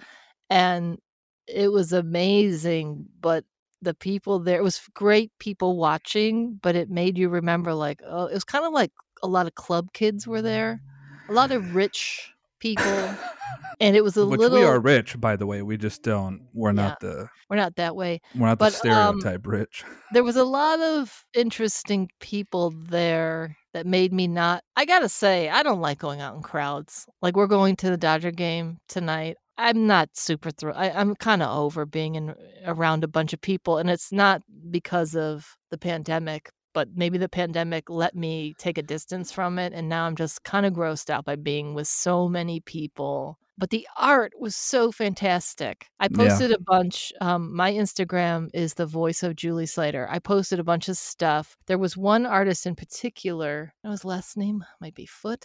and 0.48 0.98
it 1.46 1.72
was 1.72 1.92
amazing. 1.92 3.06
But 3.20 3.44
the 3.82 3.94
people 3.94 4.38
there, 4.38 4.58
it 4.58 4.62
was 4.62 4.80
great 4.94 5.32
people 5.38 5.76
watching, 5.76 6.58
but 6.62 6.76
it 6.76 6.90
made 6.90 7.18
you 7.18 7.28
remember 7.28 7.74
like, 7.74 8.00
oh, 8.06 8.26
it 8.26 8.34
was 8.34 8.44
kind 8.44 8.64
of 8.64 8.72
like 8.72 8.92
a 9.22 9.26
lot 9.26 9.46
of 9.46 9.54
club 9.54 9.92
kids 9.92 10.26
were 10.26 10.42
there, 10.42 10.80
a 11.28 11.32
lot 11.32 11.50
of 11.50 11.74
rich 11.74 12.32
people. 12.60 12.84
and 13.80 13.96
it 13.96 14.04
was 14.04 14.16
a 14.16 14.26
Which 14.26 14.38
little 14.38 14.58
we 14.58 14.64
are 14.64 14.78
rich, 14.78 15.18
by 15.20 15.36
the 15.36 15.46
way. 15.46 15.62
We 15.62 15.76
just 15.76 16.02
don't. 16.02 16.46
We're 16.52 16.72
not 16.72 17.00
the. 17.00 17.28
we're 17.48 17.56
not 17.56 17.76
that 17.76 17.96
way. 17.96 18.20
We're 18.36 18.46
not 18.46 18.58
But, 18.58 18.78
the 18.82 18.90
um, 18.90 19.20
stereotype 19.20 19.46
rich. 19.46 19.84
There 20.12 20.24
was 20.24 20.34
a 20.34 20.44
lot 20.44 20.80
of 20.80 21.24
interesting 21.34 22.08
people 22.18 22.70
there 22.70 23.56
that 23.72 23.86
made 23.86 24.12
me 24.12 24.26
not 24.26 24.64
I 24.74 24.84
gotta 24.84 25.08
say, 25.08 25.48
I 25.48 25.62
don't 25.62 25.80
like 25.80 25.98
going 25.98 26.20
out 26.20 26.34
in 26.34 26.42
crowds. 26.42 27.06
Like 27.22 27.36
we're 27.36 27.46
going 27.46 27.76
to 27.76 27.90
the 27.90 27.96
Dodger 27.96 28.32
game 28.32 28.78
tonight. 28.88 29.36
I'm 29.56 29.86
not 29.86 30.08
super 30.14 30.50
thrilled. 30.50 30.78
I, 30.78 30.90
I'm 30.90 31.14
kind 31.14 31.42
of 31.42 31.56
over 31.56 31.86
being 31.86 32.14
in 32.16 32.34
around 32.66 33.04
a 33.04 33.08
bunch 33.08 33.32
of 33.32 33.40
people, 33.40 33.78
and 33.78 33.90
it's 33.90 34.10
not 34.10 34.42
because 34.70 35.14
of 35.14 35.54
the 35.70 35.78
pandemic, 35.78 36.50
but 36.72 36.88
maybe 36.94 37.18
the 37.18 37.28
pandemic 37.28 37.88
let 37.90 38.14
me 38.14 38.54
take 38.58 38.78
a 38.78 38.82
distance 38.82 39.32
from 39.32 39.58
it, 39.58 39.72
and 39.72 39.88
now 39.88 40.04
I'm 40.06 40.16
just 40.16 40.44
kind 40.44 40.66
of 40.66 40.72
grossed 40.72 41.10
out 41.10 41.24
by 41.24 41.36
being 41.36 41.74
with 41.74 41.88
so 41.88 42.28
many 42.28 42.60
people. 42.60 43.38
But 43.58 43.68
the 43.70 43.86
art 43.98 44.32
was 44.40 44.56
so 44.56 44.90
fantastic. 44.90 45.86
I 46.00 46.08
Yeah. 46.10 46.16
posted 46.16 46.50
a 46.52 46.58
bunch. 46.58 47.12
Um, 47.20 47.54
my 47.54 47.70
Instagram 47.72 48.48
is 48.54 48.72
the 48.74 48.86
voice 48.86 49.22
of 49.22 49.36
Julie 49.36 49.66
Slater. 49.66 50.08
I 50.10 50.18
posted 50.18 50.58
a 50.58 50.64
bunch 50.64 50.88
of 50.88 50.96
stuff. 50.96 51.56
There 51.66 51.76
was 51.76 51.94
one 51.94 52.24
artist 52.24 52.64
in 52.66 52.74
particular. 52.74 53.74
Was 53.84 54.00
his 54.00 54.04
last 54.06 54.36
name? 54.38 54.64
Might 54.80 54.94
be 54.94 55.04
Foote. 55.06 55.44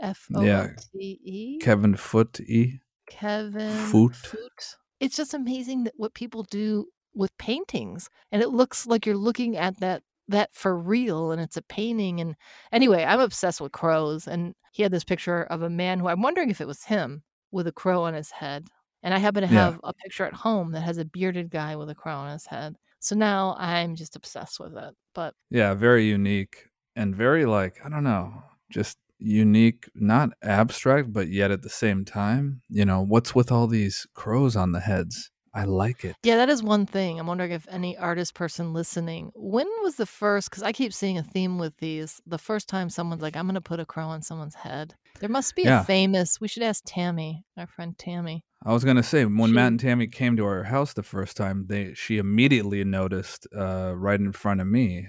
F 0.00 0.26
O 0.34 0.42
O 0.46 0.68
T 0.92 1.18
E. 1.24 1.58
Kevin 1.60 1.96
Foot 1.96 2.38
E. 2.40 2.78
Kevin 3.08 3.72
Foote. 3.90 4.14
Foote. 4.14 4.76
It's 5.00 5.16
just 5.16 5.34
amazing 5.34 5.84
that 5.84 5.94
what 5.96 6.14
people 6.14 6.42
do 6.44 6.86
with 7.14 7.36
paintings, 7.38 8.10
and 8.30 8.42
it 8.42 8.50
looks 8.50 8.86
like 8.86 9.06
you're 9.06 9.16
looking 9.16 9.56
at 9.56 9.80
that 9.80 10.02
that 10.28 10.52
for 10.54 10.76
real, 10.78 11.30
and 11.32 11.40
it's 11.40 11.56
a 11.56 11.62
painting. 11.62 12.20
And 12.20 12.36
anyway, 12.72 13.04
I'm 13.04 13.20
obsessed 13.20 13.60
with 13.60 13.72
crows, 13.72 14.26
and 14.28 14.54
he 14.72 14.82
had 14.82 14.92
this 14.92 15.04
picture 15.04 15.44
of 15.44 15.62
a 15.62 15.70
man 15.70 15.98
who 16.00 16.08
I'm 16.08 16.22
wondering 16.22 16.50
if 16.50 16.60
it 16.60 16.66
was 16.66 16.84
him 16.84 17.22
with 17.52 17.66
a 17.66 17.72
crow 17.72 18.02
on 18.04 18.14
his 18.14 18.30
head. 18.30 18.68
And 19.02 19.14
I 19.14 19.18
happen 19.18 19.42
to 19.42 19.46
Yeah. 19.46 19.70
have 19.70 19.80
a 19.84 19.94
picture 19.94 20.24
at 20.24 20.32
home 20.34 20.72
that 20.72 20.80
has 20.82 20.98
a 20.98 21.04
bearded 21.04 21.50
guy 21.50 21.76
with 21.76 21.90
a 21.90 21.94
crow 21.94 22.16
on 22.16 22.32
his 22.32 22.46
head. 22.46 22.76
So 23.00 23.14
now 23.14 23.54
I'm 23.58 23.94
just 23.94 24.16
obsessed 24.16 24.58
with 24.60 24.76
it. 24.76 24.94
But 25.14 25.34
Yeah, 25.50 25.74
very 25.74 26.06
unique 26.06 26.68
and 26.94 27.14
very 27.14 27.46
like 27.46 27.84
I 27.84 27.88
don't 27.88 28.04
know, 28.04 28.42
just 28.70 28.98
unique, 29.18 29.88
not 29.94 30.30
abstract, 30.42 31.12
but 31.12 31.28
yet 31.28 31.50
at 31.50 31.62
the 31.62 31.68
same 31.70 32.04
time, 32.04 32.62
you 32.68 32.84
know, 32.84 33.00
what's 33.02 33.34
with 33.34 33.50
all 33.52 33.66
these 33.66 34.06
crows 34.14 34.56
on 34.56 34.72
the 34.72 34.80
heads? 34.80 35.30
I 35.56 35.64
like 35.64 36.04
it. 36.04 36.14
Yeah, 36.22 36.36
that 36.36 36.48
is 36.50 36.62
one 36.62 36.84
thing. 36.86 37.18
I'm 37.18 37.26
wondering 37.26 37.50
if 37.52 37.66
any 37.70 37.96
artist 37.96 38.34
person 38.34 38.72
listening, 38.72 39.32
when 39.34 39.66
was 39.82 39.96
the 39.96 40.06
first? 40.06 40.50
Because 40.50 40.62
I 40.62 40.72
keep 40.72 40.92
seeing 40.92 41.16
a 41.18 41.22
theme 41.22 41.58
with 41.58 41.76
these. 41.78 42.20
The 42.26 42.38
first 42.38 42.68
time 42.68 42.90
someone's 42.90 43.22
like, 43.22 43.36
I'm 43.36 43.46
going 43.46 43.54
to 43.54 43.60
put 43.60 43.80
a 43.80 43.86
crow 43.86 44.06
on 44.06 44.20
someone's 44.22 44.54
head. 44.54 44.94
There 45.20 45.28
must 45.30 45.56
be 45.56 45.62
Yeah. 45.62 45.80
a 45.80 45.84
famous, 45.84 46.40
we 46.40 46.48
should 46.48 46.62
ask 46.62 46.82
Tammy, 46.86 47.44
our 47.56 47.66
friend 47.66 47.96
Tammy. 47.98 48.44
I 48.64 48.72
was 48.72 48.84
gonna 48.84 49.02
say 49.02 49.24
when 49.24 49.50
She- 49.50 49.54
Matt 49.54 49.68
and 49.68 49.80
Tammy 49.80 50.06
came 50.08 50.36
to 50.36 50.44
our 50.44 50.64
house 50.64 50.92
the 50.94 51.02
first 51.02 51.36
time, 51.36 51.66
they 51.68 51.94
she 51.94 52.18
immediately 52.18 52.82
noticed 52.84 53.46
uh, 53.56 53.92
right 53.96 54.18
in 54.20 54.32
front 54.32 54.60
of 54.60 54.66
me 54.66 55.06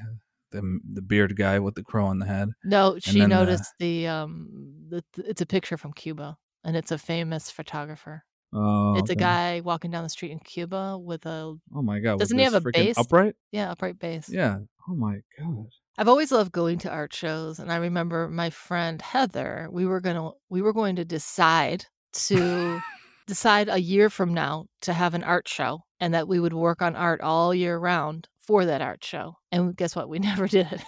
the 0.51 0.79
the 0.93 1.01
beard 1.01 1.35
guy 1.35 1.57
with 1.59 1.75
the 1.75 1.83
crow 1.83 2.05
on 2.05 2.19
the 2.19 2.25
head. 2.25 2.49
No, 2.63 2.97
she 2.99 3.19
the- 3.21 3.27
noticed 3.27 3.73
the, 3.79 4.07
um, 4.07 4.47
the, 4.89 5.03
it's 5.17 5.41
a 5.41 5.45
picture 5.45 5.75
from 5.77 5.91
Cuba 5.93 6.37
and 6.63 6.75
it's 6.77 6.91
a 6.91 6.97
famous 6.97 7.49
photographer. 7.51 8.23
Oh, 8.59 8.95
it's 8.97 9.09
a 9.09 9.15
guy 9.15 9.61
walking 9.61 9.91
down 9.91 10.03
the 10.03 10.09
street 10.09 10.31
in 10.31 10.39
Cuba 10.39 10.97
with 10.97 11.25
a, 11.25 11.55
Oh 11.75 11.81
my 11.81 11.99
god! 11.99 12.19
Doesn't 12.19 12.37
he 12.37 12.43
have 12.43 12.55
a 12.55 12.61
bass? 12.61 12.97
upright? 12.97 13.35
yeah, 13.51 13.71
upright 13.71 13.99
bass. 13.99 14.29
Yeah. 14.29 14.59
Oh 14.89 14.95
my 14.95 15.19
god. 15.37 15.67
I've 15.97 16.07
always 16.07 16.31
loved 16.31 16.51
going 16.51 16.77
to 16.79 16.89
art 16.91 17.13
shows, 17.13 17.59
and 17.59 17.71
I 17.71 17.77
remember 17.77 18.27
my 18.29 18.49
friend 18.49 19.01
Heather. 19.01 19.67
We 19.71 19.85
were 19.85 19.99
gonna 19.99 20.31
we 20.49 20.61
were 20.61 20.73
going 20.73 20.95
to 20.97 21.05
decide 21.05 21.85
to 22.13 22.81
decide 23.27 23.69
a 23.69 23.79
year 23.79 24.09
from 24.09 24.33
now 24.33 24.65
to 24.81 24.93
have 24.93 25.13
an 25.13 25.23
art 25.23 25.47
show, 25.47 25.83
and 25.99 26.13
that 26.13 26.27
we 26.27 26.39
would 26.39 26.53
work 26.53 26.81
on 26.81 26.95
art 26.95 27.21
all 27.21 27.53
year 27.53 27.77
round 27.77 28.27
for 28.39 28.65
that 28.65 28.81
art 28.81 29.03
show. 29.03 29.35
And 29.51 29.75
guess 29.75 29.95
what? 29.95 30.07
We 30.09 30.19
never 30.29 30.47
did 30.47 30.67
it. 30.71 30.81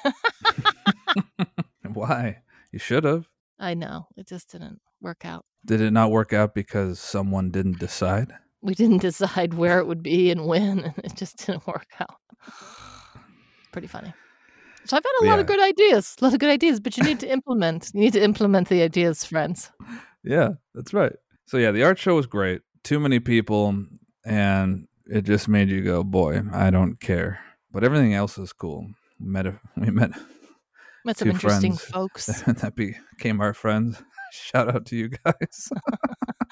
Why? 1.93 2.37
You 2.71 2.79
should 2.79 3.03
have. 3.03 3.27
I 3.59 3.73
know 3.73 4.07
it 4.15 4.27
just 4.27 4.51
didn't 4.51 4.79
work 5.01 5.25
out. 5.25 5.45
Did 5.69 5.81
it 5.81 5.91
not 5.91 6.09
work 6.09 6.33
out 6.33 6.55
because 6.55 6.99
someone 6.99 7.51
didn't 7.51 7.77
decide? 7.77 8.33
We 8.63 8.73
didn't 8.73 9.03
decide 9.03 9.53
where 9.53 9.77
it 9.77 9.85
would 9.85 10.01
be 10.01 10.31
and 10.31 10.47
when, 10.47 10.79
and 10.79 10.93
it 11.03 11.15
just 11.15 11.45
didn't 11.45 11.67
work 11.67 11.85
out. 11.99 12.15
Pretty 13.71 13.85
funny. 13.85 14.11
So 14.85 14.97
I've 14.97 15.03
had 15.03 15.27
a 15.27 15.29
lot 15.29 15.39
of 15.39 15.45
good 15.45 15.61
ideas, 15.61 16.15
a 16.19 16.25
lot 16.25 16.33
of 16.33 16.39
good 16.39 16.49
ideas, 16.49 16.79
but 16.79 16.97
you 16.97 17.03
need 17.03 17.19
to 17.19 17.31
implement. 17.31 17.91
You 17.93 17.99
need 17.99 18.13
to 18.13 18.23
implement 18.23 18.69
the 18.69 18.81
ideas, 18.81 19.23
friends. 19.23 19.69
Yeah, 20.23 20.53
that's 20.73 20.91
right. 20.91 21.13
So 21.45 21.57
yeah, 21.57 21.69
the 21.69 21.83
art 21.83 21.99
show 21.99 22.15
was 22.15 22.25
great. 22.25 22.61
Too 22.83 22.99
many 22.99 23.19
people, 23.19 23.85
and 24.25 24.87
it 25.05 25.21
just 25.21 25.47
made 25.47 25.69
you 25.69 25.83
go, 25.83 26.03
"Boy, 26.03 26.41
I 26.51 26.71
don't 26.71 26.99
care." 26.99 27.41
But 27.71 27.83
everything 27.83 28.15
else 28.15 28.39
is 28.39 28.53
cool. 28.53 28.87
We 29.19 29.27
met. 29.27 29.45
A, 29.45 29.59
we 29.77 29.91
met 29.91 30.13
Met 31.05 31.17
some 31.17 31.29
interesting 31.29 31.73
friends. 31.73 31.91
folks. 31.91 32.25
that 32.47 32.75
became 32.75 33.41
our 33.41 33.53
friends. 33.53 34.01
Shout 34.31 34.73
out 34.73 34.85
to 34.87 34.95
you 34.95 35.09
guys. 35.09 35.69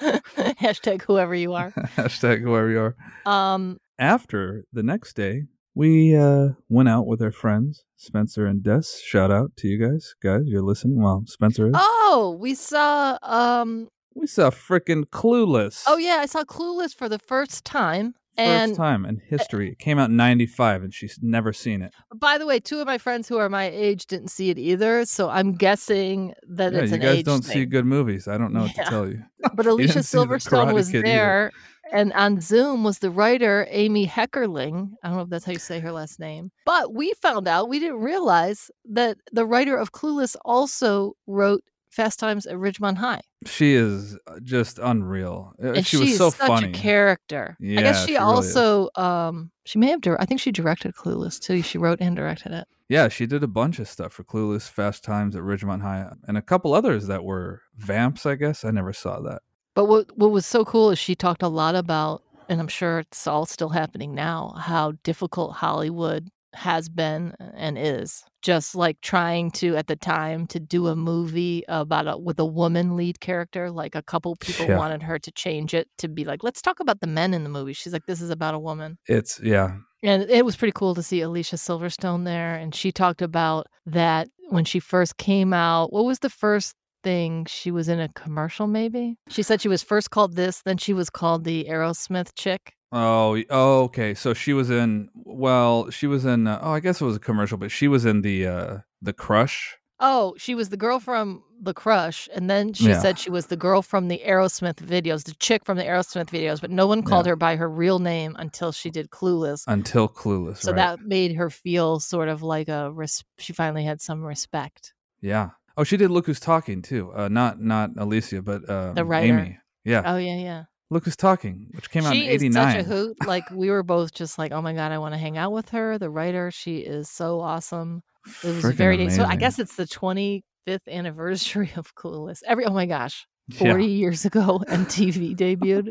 Hashtag 0.00 1.02
whoever 1.02 1.34
you 1.34 1.54
are. 1.54 1.70
Hashtag 1.96 2.40
whoever 2.42 2.70
you 2.70 2.80
are. 2.80 2.96
Um, 3.32 3.78
After 3.98 4.64
the 4.72 4.82
next 4.82 5.14
day, 5.14 5.44
we 5.74 6.16
uh, 6.16 6.50
went 6.68 6.88
out 6.88 7.06
with 7.06 7.22
our 7.22 7.32
friends, 7.32 7.84
Spencer 7.96 8.46
and 8.46 8.62
Des. 8.62 8.82
Shout 9.04 9.30
out 9.30 9.52
to 9.58 9.68
you 9.68 9.78
guys. 9.78 10.14
Guys, 10.22 10.42
you're 10.46 10.62
listening. 10.62 11.02
Well, 11.02 11.24
Spencer 11.26 11.68
is. 11.68 11.72
oh, 11.76 12.36
we 12.40 12.54
saw. 12.54 13.18
Um, 13.22 13.88
We 14.14 14.26
saw 14.26 14.50
freaking 14.50 15.04
Clueless. 15.06 15.84
oh 15.86 15.96
yeah, 15.96 16.16
I 16.20 16.26
saw 16.26 16.42
Clueless 16.44 16.94
for 16.94 17.08
the 17.08 17.18
first 17.20 17.64
time. 17.64 18.14
First 18.38 18.74
time 18.76 19.04
in 19.04 19.16
eh, 19.16 19.24
history. 19.28 19.70
It 19.72 19.78
came 19.78 19.98
out 19.98 20.10
in 20.10 20.16
95 20.16 20.82
and 20.84 20.94
she's 20.94 21.18
never 21.22 21.52
seen 21.52 21.82
it. 21.82 21.92
by 22.14 22.38
the 22.38 22.46
way, 22.46 22.60
two 22.60 22.80
of 22.80 22.86
my 22.86 22.98
friends 22.98 23.28
who 23.28 23.38
are 23.38 23.48
my 23.48 23.64
age 23.68 24.06
didn't 24.06 24.28
see 24.28 24.50
it 24.50 24.58
either, 24.58 25.04
so 25.04 25.28
I'm 25.28 25.54
guessing 25.54 26.34
that 26.48 26.72
Yeah, 26.72 26.80
it's 26.80 26.92
you 26.92 26.98
guys 26.98 27.22
don't 27.24 27.44
see 27.44 27.64
good 27.66 27.84
movies. 27.86 28.28
I 28.28 28.38
don't 28.38 28.52
know 28.52 28.62
what 28.62 28.76
Yeah. 28.76 28.84
to 28.84 28.90
tell 28.90 29.08
you. 29.08 29.22
But 29.54 29.66
Alicia 29.72 29.94
didn't 29.94 30.10
The 30.10 30.18
Silverstone 30.18 30.72
was 30.74 30.88
Kid 30.90 30.98
either. 30.98 31.08
there, 31.08 31.52
and 31.92 32.12
on 32.12 32.40
Zoom 32.40 32.84
was 32.84 32.98
the 32.98 33.10
writer 33.10 33.66
Amy 33.70 34.06
Heckerling. 34.06 34.90
I 35.02 35.08
don't 35.08 35.16
know 35.16 35.22
if 35.22 35.30
that's 35.30 35.44
how 35.44 35.52
you 35.52 35.58
say 35.58 35.80
her 35.80 35.92
last 35.92 36.20
name. 36.20 36.50
But 36.66 36.92
we 36.94 37.14
found 37.22 37.48
out, 37.48 37.68
we 37.68 37.78
didn't 37.80 38.00
realize 38.00 38.70
that 38.90 39.16
the 39.32 39.46
writer 39.46 39.76
of 39.76 39.92
Clueless 39.92 40.36
also 40.44 41.14
wrote 41.26 41.62
Fast 41.98 42.20
Times 42.20 42.46
at 42.46 42.54
Ridgemont 42.54 42.96
High. 42.98 43.22
She 43.44 43.74
is 43.74 44.16
uh, 44.28 44.38
just 44.44 44.78
unreal. 44.78 45.52
Uh, 45.60 45.72
And 45.72 45.84
she 45.84 45.96
was 45.96 46.16
so 46.16 46.30
such 46.30 46.46
funny. 46.46 46.68
a 46.68 46.72
character. 46.72 47.56
I 47.60 47.66
guess 47.82 48.02
she, 48.02 48.12
she 48.12 48.12
really 48.12 48.24
also 48.24 48.88
um 48.94 49.50
she 49.64 49.80
may 49.80 49.88
have 49.88 50.00
I 50.20 50.24
think 50.24 50.40
she 50.40 50.52
directed 50.52 50.94
Clueless 50.94 51.40
too. 51.40 51.60
She 51.60 51.76
wrote 51.76 52.00
and 52.00 52.14
directed 52.14 52.52
it. 52.52 52.68
Yeah, 52.88 53.08
she 53.08 53.26
did 53.26 53.42
a 53.42 53.48
bunch 53.48 53.80
of 53.80 53.88
stuff 53.88 54.12
for 54.12 54.22
Clueless, 54.22 54.70
Fast 54.70 55.02
Times 55.02 55.34
at 55.34 55.42
Ridgemont 55.42 55.82
High, 55.82 56.08
and 56.28 56.38
a 56.38 56.42
couple 56.42 56.72
others 56.72 57.08
that 57.08 57.24
were 57.24 57.62
vamps, 57.76 58.24
I 58.24 58.36
guess. 58.36 58.64
I 58.64 58.70
never 58.70 58.92
saw 58.92 59.18
that. 59.22 59.42
But 59.74 59.86
what 59.86 60.16
what 60.16 60.30
was 60.30 60.46
so 60.46 60.64
cool 60.64 60.92
is 60.92 61.00
she 61.00 61.16
talked 61.16 61.42
a 61.42 61.48
lot 61.48 61.74
about, 61.74 62.22
and 62.48 62.60
I'm 62.60 62.68
sure 62.68 63.00
it's 63.00 63.26
all 63.26 63.44
still 63.44 63.70
happening 63.70 64.14
now, 64.14 64.54
how 64.56 64.92
difficult 65.02 65.56
Hollywood 65.56 66.30
has 66.54 66.88
been 66.88 67.34
and 67.54 67.76
is. 67.78 68.24
Just 68.40 68.74
like 68.74 69.00
trying 69.00 69.50
to 69.52 69.76
at 69.76 69.88
the 69.88 69.96
time 69.96 70.46
to 70.48 70.60
do 70.60 70.86
a 70.86 70.96
movie 70.96 71.64
about 71.68 72.06
a 72.06 72.16
with 72.16 72.38
a 72.38 72.44
woman 72.44 72.96
lead 72.96 73.20
character. 73.20 73.70
Like 73.70 73.94
a 73.94 74.02
couple 74.02 74.36
people 74.36 74.66
Yeah. 74.66 74.78
wanted 74.78 75.02
her 75.02 75.18
to 75.18 75.30
change 75.32 75.74
it 75.74 75.88
to 75.98 76.08
be 76.08 76.24
like, 76.24 76.42
let's 76.44 76.62
talk 76.62 76.80
about 76.80 77.00
the 77.00 77.06
men 77.08 77.34
in 77.34 77.42
the 77.42 77.50
movie. 77.50 77.72
She's 77.72 77.92
like, 77.92 78.06
this 78.06 78.20
is 78.20 78.30
about 78.30 78.54
a 78.54 78.58
woman. 78.58 78.98
It's, 79.06 79.40
yeah. 79.42 79.76
And 80.02 80.22
it 80.30 80.44
was 80.44 80.54
pretty 80.56 80.72
cool 80.72 80.94
to 80.94 81.02
see 81.02 81.20
Alicia 81.20 81.56
Silverstone 81.56 82.24
there. 82.24 82.54
And 82.54 82.72
she 82.74 82.92
talked 82.92 83.20
about 83.22 83.66
that 83.86 84.28
when 84.50 84.64
she 84.64 84.78
first 84.78 85.16
came 85.16 85.52
out. 85.52 85.92
What 85.92 86.04
was 86.04 86.20
the 86.20 86.30
first 86.30 86.74
thing? 87.02 87.44
She 87.46 87.72
was 87.72 87.88
in 87.88 87.98
a 87.98 88.08
commercial, 88.10 88.68
maybe? 88.68 89.16
She 89.28 89.42
said 89.42 89.60
she 89.60 89.68
was 89.68 89.82
first 89.82 90.10
called 90.10 90.36
this, 90.36 90.62
then 90.62 90.76
she 90.78 90.92
was 90.92 91.10
called 91.10 91.42
the 91.44 91.66
Aerosmith 91.68 92.30
chick. 92.36 92.74
Oh, 92.90 93.42
oh, 93.50 93.82
okay. 93.84 94.14
So 94.14 94.32
she 94.34 94.52
was 94.52 94.70
in, 94.70 95.08
well, 95.14 95.90
she 95.90 96.06
was 96.06 96.24
in, 96.24 96.46
uh, 96.46 96.58
oh, 96.62 96.72
I 96.72 96.80
guess 96.80 97.00
it 97.00 97.04
was 97.04 97.16
a 97.16 97.20
commercial, 97.20 97.58
but 97.58 97.70
she 97.70 97.86
was 97.88 98.04
in 98.06 98.22
the, 98.22 98.46
uh, 98.46 98.78
the 99.02 99.12
Crush. 99.12 99.76
Oh, 100.00 100.34
she 100.38 100.54
was 100.54 100.68
the 100.68 100.76
girl 100.76 101.00
from 101.00 101.42
The 101.60 101.74
Crush. 101.74 102.28
And 102.32 102.48
then 102.48 102.72
she 102.72 102.88
Yeah. 102.88 103.00
said 103.00 103.18
she 103.18 103.30
was 103.30 103.46
the 103.46 103.56
girl 103.56 103.82
from 103.82 104.08
the 104.08 104.22
Aerosmith 104.24 104.76
videos, 104.76 105.24
the 105.24 105.34
chick 105.34 105.64
from 105.64 105.76
the 105.76 105.82
Aerosmith 105.84 106.28
videos, 106.30 106.60
but 106.60 106.70
no 106.70 106.86
one 106.86 107.02
called 107.02 107.26
Yeah. 107.26 107.30
her 107.30 107.36
by 107.36 107.56
her 107.56 107.68
real 107.68 107.98
name 107.98 108.36
until 108.38 108.70
she 108.72 108.90
did 108.90 109.10
Clueless. 109.10 109.64
Until 109.66 110.08
Clueless, 110.08 110.58
So 110.58 110.70
right? 110.70 110.76
that 110.76 111.00
made 111.00 111.34
her 111.34 111.50
feel 111.50 111.98
sort 112.00 112.28
of 112.28 112.42
like 112.42 112.68
a, 112.68 112.92
res- 112.92 113.24
she 113.38 113.52
finally 113.52 113.84
had 113.84 114.00
some 114.00 114.22
respect. 114.24 114.94
Yeah. 115.20 115.50
Oh, 115.76 115.84
she 115.84 115.96
did 115.96 116.10
Look 116.10 116.26
Who's 116.26 116.40
Talking 116.40 116.80
too. 116.80 117.12
Uh, 117.12 117.28
not 117.28 117.60
not 117.60 117.90
Alicia, 117.96 118.40
but 118.42 118.68
um, 118.70 118.94
The 118.94 119.04
writer. 119.04 119.38
Amy. 119.38 119.58
Yeah. 119.84 120.02
Oh, 120.06 120.16
yeah, 120.16 120.36
yeah. 120.36 120.62
Look 120.90 121.04
Who's 121.04 121.16
Talking, 121.16 121.66
which 121.72 121.90
came 121.90 122.04
out 122.06 122.12
she 122.14 122.24
in 122.26 122.30
'89. 122.32 122.48
is 122.48 122.54
such 122.54 122.80
a 122.80 122.88
hoot. 122.88 123.16
Like 123.26 123.44
we 123.52 123.70
were 123.70 123.82
both 123.82 124.12
just 124.12 124.38
like, 124.38 124.52
oh 124.52 124.62
my 124.62 124.72
god, 124.72 124.90
I 124.92 124.98
want 124.98 125.14
to 125.14 125.18
hang 125.18 125.36
out 125.36 125.52
with 125.52 125.68
her. 125.70 125.98
The 125.98 126.08
writer, 126.10 126.50
she 126.50 126.78
is 126.78 127.10
so 127.10 127.40
awesome. 127.40 128.02
It 128.42 128.48
was 128.48 128.64
Freaking 128.64 128.74
very 128.74 128.96
neat. 128.96 129.12
So 129.12 129.24
I 129.24 129.36
guess 129.36 129.58
it's 129.58 129.76
the 129.76 129.84
25th 129.86 130.42
anniversary 130.88 131.70
of 131.76 131.94
Clueless. 131.94 132.40
Every 132.46 132.64
oh 132.64 132.72
my 132.72 132.86
gosh, 132.86 133.26
Yeah. 133.48 133.72
40 133.72 133.86
years 133.86 134.24
ago 134.24 134.62
MTV 134.68 135.36
debuted. 135.36 135.90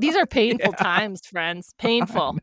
These 0.00 0.16
are 0.16 0.26
painful 0.40 0.72
times, 0.72 1.20
friends. 1.26 1.72
Painful. 1.78 2.38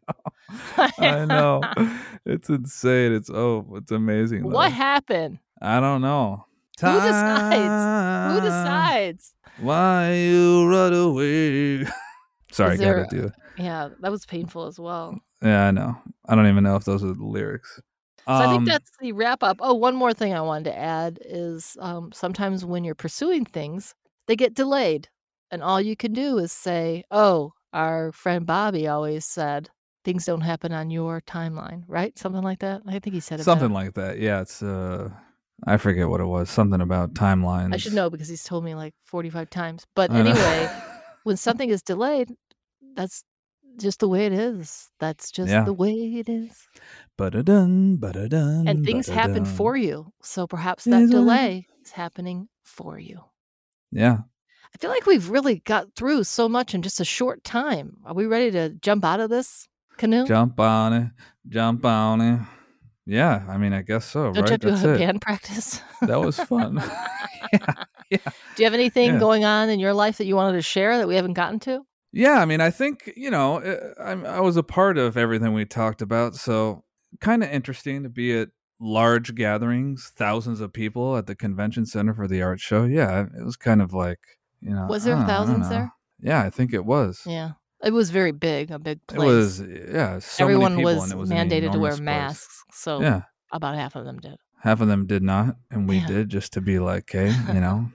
I 0.77 1.25
know. 1.25 1.61
It's 2.25 2.49
insane. 2.49 3.13
It's 3.13 3.29
oh, 3.31 3.65
it's 3.75 3.91
amazing. 3.91 4.43
what 4.43 4.71
happened? 4.71 5.39
I 5.59 5.79
don't 5.79 6.01
know. 6.01 6.45
Who 6.81 6.93
decides? 6.93 8.33
Who 8.33 8.41
decides? 8.41 9.33
Why 9.59 10.13
you 10.13 10.67
run 10.67 10.93
away? 10.93 11.85
Sorry, 12.51 12.77
there- 12.77 13.03
gotta 13.03 13.15
do 13.15 13.27
it. 13.27 13.33
Yeah, 13.57 13.89
that 13.99 14.11
was 14.11 14.25
painful 14.25 14.65
as 14.65 14.79
well. 14.79 15.19
Yeah, 15.41 15.67
I 15.67 15.71
know. 15.71 15.95
I 16.27 16.35
don't 16.35 16.47
even 16.47 16.63
know 16.63 16.75
if 16.75 16.83
those 16.85 17.03
are 17.03 17.13
the 17.13 17.23
lyrics. 17.25 17.79
So 18.27 18.33
I 18.33 18.47
think 18.47 18.59
Um, 18.59 18.65
that's 18.65 18.91
the 18.99 19.11
wrap 19.11 19.43
up. 19.43 19.57
Oh, 19.59 19.73
one 19.73 19.95
more 19.95 20.13
thing 20.13 20.33
I 20.33 20.41
wanted 20.41 20.65
to 20.65 20.77
add 20.77 21.19
is 21.25 21.75
um, 21.79 22.11
sometimes 22.13 22.63
when 22.63 22.83
you're 22.83 22.95
pursuing 22.95 23.45
things, 23.45 23.93
they 24.27 24.35
get 24.35 24.53
delayed. 24.53 25.09
And 25.51 25.61
all 25.63 25.81
you 25.81 25.95
can 25.95 26.13
do 26.13 26.37
is 26.37 26.51
say, 26.51 27.03
oh, 27.11 27.53
our 27.73 28.11
friend 28.11 28.45
Bobby 28.45 28.87
always 28.87 29.25
said 29.25 29.69
things 30.05 30.25
don't 30.25 30.41
happen 30.41 30.71
on 30.71 30.89
your 30.91 31.21
timeline, 31.21 31.83
right? 31.87 32.17
Something 32.17 32.41
like 32.43 32.59
that. 32.59 32.81
I 32.87 32.99
think 32.99 33.13
he 33.15 33.19
said 33.19 33.39
it. 33.39 33.43
something 33.43 33.67
better. 33.69 33.85
like 33.85 33.93
that. 33.95 34.19
Yeah, 34.19 34.41
it's 34.41 34.61
uh, 34.63 35.09
I 35.67 35.77
forget 35.77 36.09
what 36.09 36.21
it 36.21 36.25
was. 36.25 36.49
Something 36.49 36.81
about 36.81 37.13
timelines. 37.13 37.73
I 37.73 37.77
should 37.77 37.93
know 37.93 38.09
because 38.09 38.27
he's 38.27 38.43
told 38.43 38.63
me 38.63 38.73
like 38.75 38.93
45 39.05 39.49
times. 39.49 39.85
But 39.95 40.11
anyway, 40.11 40.69
when 41.23 41.37
something 41.37 41.69
is 41.69 41.81
delayed, 41.83 42.31
that's 42.95 43.23
just 43.77 43.99
the 43.99 44.07
way 44.07 44.25
it 44.25 44.33
is. 44.33 44.89
That's 44.99 45.31
just 45.31 45.49
Yeah. 45.51 45.63
the 45.63 45.73
way 45.73 45.91
it 45.93 46.27
is. 46.27 46.67
Ba-da-dun, 47.17 47.97
ba-da-dun, 47.97 48.67
And 48.67 48.85
things 48.85 49.07
happen 49.07 49.33
ba-da-dun. 49.43 49.55
for 49.55 49.77
you. 49.77 50.11
So 50.23 50.47
perhaps 50.47 50.85
that 50.85 50.91
happen. 50.91 51.09
delay 51.09 51.67
is 51.85 51.91
happening 51.91 52.49
for 52.63 52.97
you. 52.99 53.21
Yeah. 53.91 54.17
I 54.73 54.77
feel 54.77 54.89
like 54.89 55.05
we've 55.05 55.29
really 55.29 55.59
got 55.59 55.93
through 55.95 56.23
so 56.23 56.47
much 56.49 56.73
in 56.73 56.81
just 56.81 56.99
a 56.99 57.05
short 57.05 57.43
time. 57.43 57.97
Are 58.05 58.13
we 58.13 58.25
ready 58.25 58.51
to 58.51 58.69
jump 58.69 59.03
out 59.05 59.19
of 59.19 59.29
this 59.29 59.67
canoe? 59.97 60.25
Jump 60.25 60.59
on 60.59 60.93
it. 60.93 61.11
Jump 61.49 61.85
on 61.85 62.21
it. 62.21 62.39
Yeah, 63.05 63.43
I 63.49 63.57
mean, 63.57 63.73
I 63.73 63.81
guess 63.81 64.05
so, 64.05 64.25
Don't 64.31 64.35
you 64.35 64.41
right? 64.41 64.51
have 64.51 64.59
to 64.61 64.69
That's 64.71 64.81
do 64.83 64.89
a 64.89 64.93
it. 64.93 64.97
band 64.99 65.21
practice? 65.27 65.81
That 66.01 66.19
was 66.21 66.37
fun. 66.37 66.75
yeah, 67.53 67.73
yeah. 68.09 68.17
Do 68.55 68.63
you 68.63 68.65
have 68.65 68.73
anything 68.73 69.13
Yeah. 69.13 69.19
going 69.19 69.43
on 69.45 69.69
in 69.69 69.79
your 69.79 69.93
life 69.93 70.17
that 70.19 70.25
you 70.25 70.35
wanted 70.35 70.57
to 70.57 70.61
share 70.61 70.97
that 70.97 71.07
we 71.07 71.15
haven't 71.15 71.33
gotten 71.33 71.59
to? 71.61 71.81
Yeah, 72.13 72.39
I 72.39 72.45
mean, 72.45 72.61
I 72.61 72.69
think 72.69 73.11
you 73.15 73.31
know, 73.31 73.61
uh, 73.61 73.93
I'm, 74.01 74.25
I 74.25 74.39
was 74.41 74.57
a 74.57 74.63
part 74.63 74.97
of 74.97 75.17
everything 75.17 75.53
we 75.53 75.65
talked 75.65 76.01
about, 76.01 76.35
so 76.35 76.83
kind 77.19 77.43
of 77.43 77.49
interesting 77.49 78.03
to 78.03 78.09
be 78.09 78.37
at 78.37 78.49
large 78.79 79.33
gatherings, 79.35 80.11
thousands 80.15 80.59
of 80.61 80.73
people 80.73 81.15
at 81.17 81.25
the 81.27 81.35
convention 81.35 81.85
center 81.85 82.13
for 82.13 82.27
the 82.27 82.41
art 82.41 82.59
show. 82.59 82.83
Yeah, 82.83 83.21
it 83.37 83.43
was 83.45 83.55
kind 83.55 83.81
of 83.81 83.93
like 83.93 84.19
you 84.61 84.71
know, 84.75 84.85
Was 84.87 85.05
there 85.05 85.15
I 85.15 85.23
I 85.23 85.25
thousands 85.25 85.69
there? 85.69 85.91
Yeah, 86.19 86.41
I 86.43 86.49
think 86.51 86.73
it 86.73 86.85
was. 86.85 87.21
Yeah. 87.25 87.51
It 87.83 87.93
was 87.93 88.11
very 88.11 88.31
big, 88.31 88.71
a 88.71 88.79
big 88.79 89.05
place. 89.07 89.59
It 89.59 89.67
was 89.67 89.89
yeah, 89.93 90.19
so 90.19 90.43
Everyone 90.43 90.73
many 90.75 90.83
people, 90.83 90.95
was, 91.01 91.03
and 91.03 91.11
it 91.13 91.17
was 91.21 91.29
mandated 91.29 91.71
to 91.71 91.79
wear 91.79 91.91
place. 91.91 91.99
masks. 92.01 92.63
So 92.73 93.01
Yeah, 93.01 93.21
about 93.51 93.75
half 93.75 93.95
of 93.95 94.05
them 94.05 94.19
did. 94.19 94.35
half 94.61 94.81
of 94.81 94.87
them 94.87 95.07
did 95.07 95.23
not, 95.23 95.55
and 95.71 95.87
we 95.89 95.97
Yeah. 95.97 96.07
did 96.07 96.29
just 96.29 96.53
to 96.53 96.61
be 96.61 96.79
like, 96.79 97.09
hey, 97.11 97.33
you 97.53 97.59
know, 97.61 97.89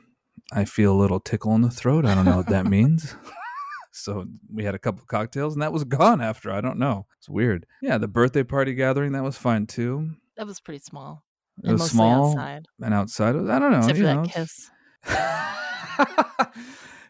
I 0.52 0.64
feel 0.64 0.92
a 0.92 0.98
little 0.98 1.20
tickle 1.20 1.54
in 1.54 1.62
the 1.62 1.70
throat. 1.70 2.04
I 2.04 2.14
don't 2.14 2.24
know 2.24 2.36
what 2.36 2.48
that 2.48 2.66
means. 2.66 3.16
so 3.92 4.26
we 4.52 4.64
had 4.64 4.74
a 4.74 4.78
couple 4.78 5.04
cocktails, 5.06 5.54
and 5.54 5.62
that 5.62 5.72
was 5.72 5.84
gone 5.84 6.20
after. 6.20 6.50
I 6.50 6.60
don't 6.60 6.78
know. 6.78 7.06
It's 7.18 7.28
weird. 7.28 7.66
Yeah, 7.80 7.98
the 7.98 8.08
birthday 8.08 8.42
party 8.42 8.74
gathering 8.74 9.12
that 9.12 9.22
was 9.22 9.38
fine 9.38 9.66
too. 9.66 10.10
That 10.36 10.46
was 10.46 10.60
pretty 10.60 10.80
small. 10.80 11.22
It 11.62 11.70
and 11.70 11.78
was 11.78 11.90
small 11.90 12.30
outside. 12.30 12.66
and 12.82 12.92
outside. 12.92 13.34
I 13.36 13.58
don't 13.58 13.70
know. 13.72 13.78
Except 13.78 13.98
you 13.98 14.04
for 14.04 14.14
know, 14.14 14.22
that 14.24 14.32
kiss. 14.32 14.70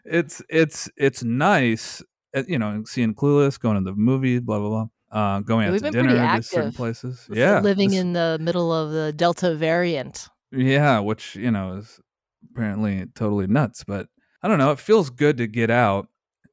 it's 0.05 0.41
it's 0.49 0.89
it's 0.95 1.23
nice, 1.23 2.01
you 2.47 2.59
know, 2.59 2.83
seeing 2.85 3.13
Clueless, 3.13 3.59
going 3.59 3.77
to 3.77 3.83
the 3.83 3.95
movie, 3.95 4.39
blah 4.39 4.59
blah 4.59 4.69
blah. 4.69 4.87
Uh, 5.09 5.39
going 5.39 5.65
out 5.67 5.71
we've 5.71 5.81
to 5.81 5.91
dinner 5.91 6.35
to 6.37 6.43
certain 6.43 6.73
places. 6.73 7.27
Yeah, 7.31 7.59
Living 7.61 7.93
in 7.93 8.13
the 8.13 8.37
middle 8.41 8.73
of 8.73 8.91
the 8.91 9.13
Delta 9.13 9.55
variant. 9.55 10.27
Yeah, 10.51 10.99
which, 10.99 11.35
you 11.35 11.49
know, 11.51 11.77
is 11.77 11.99
apparently 12.51 13.05
totally 13.15 13.47
nuts, 13.47 13.83
but 13.85 14.07
I 14.43 14.47
don't 14.47 14.57
know, 14.57 14.71
it 14.71 14.79
feels 14.79 15.09
good 15.09 15.37
to 15.37 15.47
get 15.47 15.69
out 15.69 16.07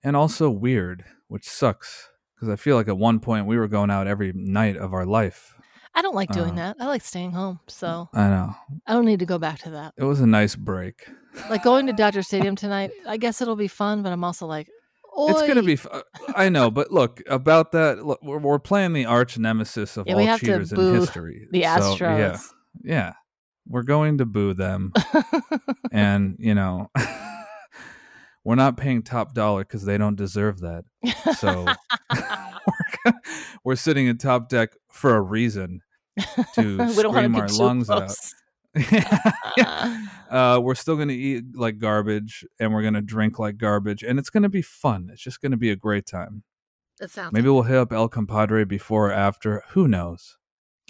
and 0.04 0.16
also 0.16 0.50
weird, 0.50 1.04
which 1.28 1.48
sucks 1.48 2.08
because 2.34 2.48
I 2.48 2.56
feel 2.56 2.76
like 2.76 2.88
at 2.88 2.96
one 2.98 3.18
point 3.20 3.46
we 3.46 3.56
were 3.56 3.68
going 3.68 3.90
out 3.90 4.06
every 4.06 4.32
night 4.34 4.76
of 4.76 4.92
our 4.94 5.06
life. 5.06 5.54
I 5.94 6.02
don't 6.02 6.14
like 6.14 6.30
doing 6.30 6.52
Uh, 6.52 6.54
that. 6.56 6.76
I 6.80 6.86
like 6.86 7.02
staying 7.02 7.32
home. 7.32 7.60
So 7.68 8.08
I 8.12 8.28
know. 8.28 8.54
I 8.86 8.92
don't 8.92 9.04
need 9.04 9.20
to 9.20 9.26
go 9.26 9.38
back 9.38 9.60
to 9.60 9.70
that. 9.70 9.94
It 9.96 10.04
was 10.04 10.20
a 10.20 10.26
nice 10.26 10.56
break. 10.56 11.08
Like 11.48 11.62
going 11.62 11.86
to 11.86 11.92
Dodger 11.92 12.22
Stadium 12.30 12.56
tonight, 12.56 12.90
I 13.06 13.16
guess 13.16 13.40
it'll 13.40 13.56
be 13.56 13.68
fun, 13.68 14.02
but 14.02 14.12
I'm 14.12 14.24
also 14.24 14.46
like, 14.46 14.68
It's 15.16 15.42
going 15.42 15.56
to 15.56 15.62
be 15.62 15.74
f- 15.74 15.86
uh, 15.90 16.02
I 16.34 16.48
know, 16.48 16.70
but 16.70 16.90
look, 16.90 17.22
about 17.28 17.72
that 17.72 18.04
look, 18.04 18.20
we're, 18.22 18.38
we're 18.38 18.58
playing 18.58 18.92
the 18.92 19.04
arch 19.06 19.38
nemesis 19.38 19.96
of 19.96 20.06
Yeah, 20.06 20.14
all 20.14 20.38
cheaters 20.38 20.72
in 20.72 20.94
history. 20.94 21.46
the 21.52 21.62
So, 21.62 21.68
Astros. 21.68 22.18
yeah. 22.18 22.38
Yeah. 22.82 23.12
We're 23.66 23.82
going 23.82 24.18
to 24.18 24.26
boo 24.26 24.52
them 24.54 24.92
and, 25.92 26.36
you 26.38 26.54
know, 26.54 26.90
we're 28.44 28.56
not 28.56 28.76
paying 28.76 29.02
top 29.02 29.32
dollar 29.34 29.62
because 29.64 29.84
they 29.84 29.96
don't 29.96 30.16
deserve 30.16 30.60
that. 30.60 30.84
So 31.38 31.66
we're, 33.06 33.12
we're 33.64 33.76
sitting 33.76 34.06
in 34.06 34.18
top 34.18 34.48
deck 34.48 34.70
for 34.90 35.16
a 35.16 35.20
reason 35.22 35.80
to 36.54 36.90
scream 36.92 37.34
our 37.36 37.48
lungs 37.48 37.88
out. 37.88 38.12
Yeah. 38.74 40.06
Uh, 40.30 40.58
we're 40.58 40.74
still 40.74 40.96
going 40.96 41.06
to 41.08 41.14
eat 41.14 41.44
like 41.54 41.78
garbage 41.78 42.44
and 42.58 42.74
we're 42.74 42.82
going 42.82 42.94
to 42.94 43.00
drink 43.00 43.38
like 43.38 43.56
garbage 43.56 44.02
and 44.02 44.18
it's 44.18 44.30
going 44.30 44.42
to 44.42 44.48
be 44.48 44.62
fun. 44.62 45.08
It's 45.12 45.22
just 45.22 45.40
going 45.40 45.52
to 45.52 45.56
be 45.58 45.70
a 45.70 45.76
great 45.76 46.06
time. 46.06 46.42
That 46.98 47.12
sounds 47.12 47.32
Maybe 47.32 47.48
we'll 47.48 47.62
hit 47.62 47.76
up 47.76 47.92
El 47.92 48.08
Compadre 48.08 48.64
before 48.64 49.10
or 49.10 49.12
after. 49.12 49.62
Who 49.68 49.86
knows? 49.86 50.36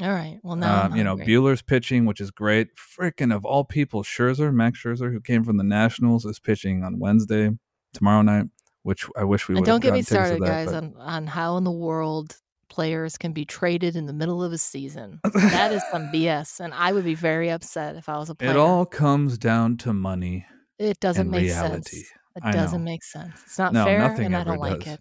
all 0.01 0.09
right. 0.09 0.39
Well, 0.43 0.57
now 0.57 0.85
Um, 0.87 0.97
you 0.97 1.05
know. 1.05 1.17
Buehler's 1.17 1.61
pitching, 1.61 2.07
which 2.07 2.23
is 2.23 2.31
great. 2.31 2.69
Freaking 2.77 3.35
of 3.35 3.45
all 3.45 3.65
people, 3.65 4.03
Scherzer, 4.03 4.51
Max 4.55 4.83
Scherzer, 4.83 5.13
who 5.13 5.21
came 5.21 5.45
from 5.45 5.59
the 5.59 5.65
Nationals, 5.65 6.25
is 6.25 6.39
pitching 6.41 6.83
on 6.83 6.99
Wednesday, 6.99 7.51
tomorrow 7.93 8.23
night, 8.23 8.47
which 8.83 9.05
I 9.15 9.25
wish 9.25 9.47
we 9.47 9.57
would 9.57 9.67
have 9.67 9.67
don't 9.67 9.81
get 9.83 9.93
me 9.93 10.01
gotten 10.01 10.05
tickets 10.05 10.09
to 10.09 10.15
started, 10.39 10.43
that, 10.43 10.47
guys, 10.47 10.67
but- 10.73 10.77
on 10.77 10.95
on 10.97 11.27
how 11.27 11.59
in 11.59 11.65
the 11.65 11.71
world 11.71 12.35
players 12.69 13.17
can 13.17 13.33
be 13.33 13.45
traded 13.45 13.97
in 13.97 14.07
the 14.07 14.13
middle 14.13 14.43
of 14.43 14.53
a 14.53 14.59
season. 14.59 15.21
That 15.35 15.73
is 15.73 15.83
some 15.91 16.09
BS, 16.13 16.61
and 16.61 16.73
I 16.75 16.93
would 16.93 17.05
be 17.05 17.15
very 17.15 17.51
upset 17.51 17.97
if 17.97 18.09
I 18.09 18.19
was 18.19 18.31
a 18.31 18.35
player. 18.35 18.51
It 18.51 18.57
all 18.57 18.85
comes 18.87 19.39
down 19.39 19.77
to 19.79 19.93
money. 19.93 20.47
it 20.79 21.01
doesn't 21.01 21.31
make 21.31 21.43
reality. 21.43 21.83
sense. 21.99 22.11
It 22.37 22.43
I 22.45 22.51
doesn't 22.53 22.81
know. 22.85 22.91
make 22.91 23.05
sense. 23.05 23.41
It's 23.47 23.59
not 23.59 23.73
No, 23.73 23.85
fair, 23.85 23.99
nothing 24.01 24.27
and 24.27 24.37
I 24.37 24.43
don't 24.45 24.59
like 24.59 24.87
it. 24.87 25.01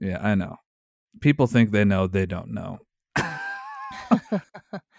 Yeah, 0.00 0.18
I 0.20 0.34
know. 0.34 0.56
People 1.20 1.46
think 1.46 1.70
they 1.70 1.84
know, 1.84 2.06
they 2.06 2.26
don't 2.26 2.52
know. 2.52 2.78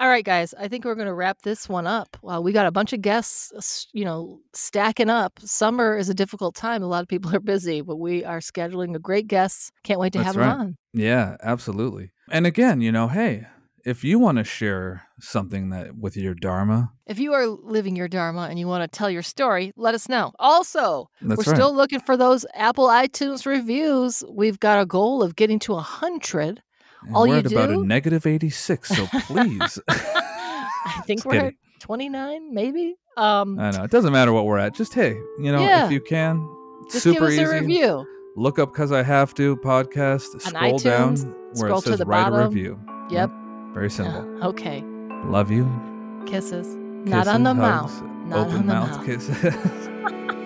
All 0.00 0.08
right, 0.08 0.24
guys. 0.24 0.54
I 0.58 0.66
think 0.66 0.84
we're 0.84 0.96
going 0.96 1.06
to 1.06 1.14
wrap 1.14 1.42
this 1.42 1.68
one 1.68 1.86
up. 1.86 2.16
Well, 2.20 2.42
we 2.42 2.50
got 2.52 2.66
a 2.66 2.72
bunch 2.72 2.92
of 2.92 3.00
guests, 3.00 3.52
uh, 3.56 3.60
you 3.96 4.04
know, 4.04 4.40
stacking 4.52 5.08
up. 5.08 5.38
Summer 5.38 5.96
is 5.96 6.08
a 6.08 6.14
difficult 6.14 6.56
time. 6.56 6.82
A 6.82 6.86
lot 6.86 7.02
of 7.02 7.08
people 7.08 7.34
are 7.34 7.40
busy, 7.40 7.80
but 7.80 7.96
we 7.96 8.24
are 8.24 8.40
scheduling 8.40 8.96
a 8.96 8.98
great 8.98 9.28
guest. 9.28 9.72
Can't 9.84 10.00
wait 10.00 10.12
to 10.14 10.18
That's 10.18 10.34
have 10.34 10.36
right. 10.36 10.48
them 10.48 10.60
on. 10.60 10.76
Yeah, 10.92 11.36
absolutely. 11.42 12.10
And 12.30 12.44
again, 12.44 12.80
you 12.80 12.90
know, 12.90 13.06
hey, 13.06 13.46
if 13.84 14.02
you 14.02 14.18
want 14.18 14.38
to 14.38 14.44
share 14.44 15.02
something 15.20 15.70
that 15.70 15.96
with 15.96 16.16
your 16.16 16.34
dharma, 16.34 16.90
If 17.06 17.20
you 17.20 17.32
are 17.34 17.46
living 17.46 17.94
your 17.94 18.08
dharma 18.08 18.48
and 18.50 18.58
you 18.58 18.66
want 18.66 18.82
to 18.82 18.98
tell 18.98 19.10
your 19.10 19.22
story, 19.22 19.72
let 19.76 19.94
us 19.94 20.08
know. 20.08 20.32
Also, 20.40 21.08
that's 21.20 21.38
we're 21.38 21.52
right. 21.52 21.56
still 21.56 21.74
looking 21.74 22.00
for 22.00 22.16
those 22.16 22.44
Apple 22.54 22.88
iTunes 22.88 23.46
reviews. 23.46 24.24
We've 24.28 24.58
got 24.58 24.80
a 24.80 24.86
goal 24.86 25.22
of 25.22 25.36
getting 25.36 25.58
to 25.60 25.74
a 25.74 25.80
hundred. 25.80 26.62
And 27.06 27.14
all 27.16 27.22
we're 27.28 27.34
you 27.34 27.38
at 27.40 27.52
about 27.52 27.70
a 27.70 27.76
negative 27.76 28.26
86, 28.26 28.88
so 28.88 29.06
please. 29.26 29.78
I 29.88 31.02
think 31.06 31.24
we're 31.24 31.36
at 31.46 31.54
29, 31.80 32.52
maybe. 32.54 32.96
Um, 33.16 33.58
I 33.58 33.70
know. 33.70 33.84
It 33.84 33.90
doesn't 33.90 34.12
matter 34.12 34.32
what 34.32 34.46
we're 34.46 34.58
at. 34.58 34.74
Just 34.74 34.94
hey, 34.94 35.12
you 35.38 35.52
know, 35.52 35.60
Yeah. 35.60 35.86
if 35.86 35.92
you 35.92 36.00
can, 36.00 36.46
just 36.90 37.02
super 37.04 37.28
give 37.30 37.38
us 37.38 37.38
a 37.38 37.42
easy. 37.42 37.60
review. 37.60 38.06
Look 38.36 38.58
up 38.58 38.72
cuz 38.74 38.90
I 38.90 39.02
have 39.02 39.32
to 39.34 39.56
podcast, 39.58 40.40
scroll 40.42 40.78
down 40.78 41.14
where 41.16 41.54
scroll 41.54 41.78
it 41.78 41.84
says 41.84 41.98
the 42.00 42.04
write 42.06 42.24
bottom. 42.30 42.40
a 42.40 42.48
review. 42.48 42.80
Yep. 43.10 43.30
Very 43.74 43.90
simple. 43.90 44.24
Yeah, 44.38 44.46
okay. 44.48 44.82
Love 45.26 45.50
you. 45.50 45.70
Kisses. 46.26 46.66
Not 47.06 47.28
on 47.28 47.42
the 47.44 47.54
hugs, 47.54 48.00
mouth. 48.00 48.02
Not 48.26 48.38
open 48.48 48.56
on 48.56 48.66
the 48.66 48.72
mouth 48.74 48.96
mouth. 48.96 49.06
kisses. 49.06 49.88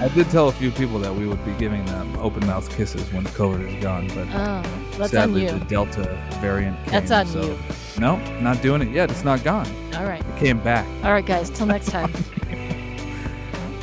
I 0.00 0.08
did 0.08 0.28
tell 0.30 0.48
a 0.48 0.52
few 0.52 0.70
people 0.70 0.98
that 0.98 1.14
we 1.14 1.26
would 1.26 1.42
be 1.44 1.52
giving 1.52 1.84
them 1.86 2.14
open 2.18 2.46
mouth 2.46 2.68
kisses 2.76 3.10
when 3.12 3.24
the 3.24 3.30
COVID 3.30 3.66
is 3.76 3.82
gone, 3.82 4.08
but 4.08 4.28
Oh, 4.32 5.06
sadly 5.06 5.46
the 5.46 5.58
Delta 5.60 6.18
variant 6.40 6.76
came. 6.84 6.92
That's 6.92 7.10
on 7.10 7.26
so 7.26 7.42
you. 7.42 7.58
No, 7.98 8.16
not 8.40 8.60
doing 8.60 8.82
it 8.82 8.88
yet. 8.88 9.10
It's 9.10 9.24
not 9.24 9.42
gone. 9.42 9.66
All 9.96 10.04
right. 10.04 10.20
It 10.20 10.36
came 10.38 10.58
back. 10.58 10.86
All 11.02 11.12
right, 11.12 11.24
guys. 11.24 11.48
Till 11.48 11.66
next 11.66 11.86
time. 11.88 12.12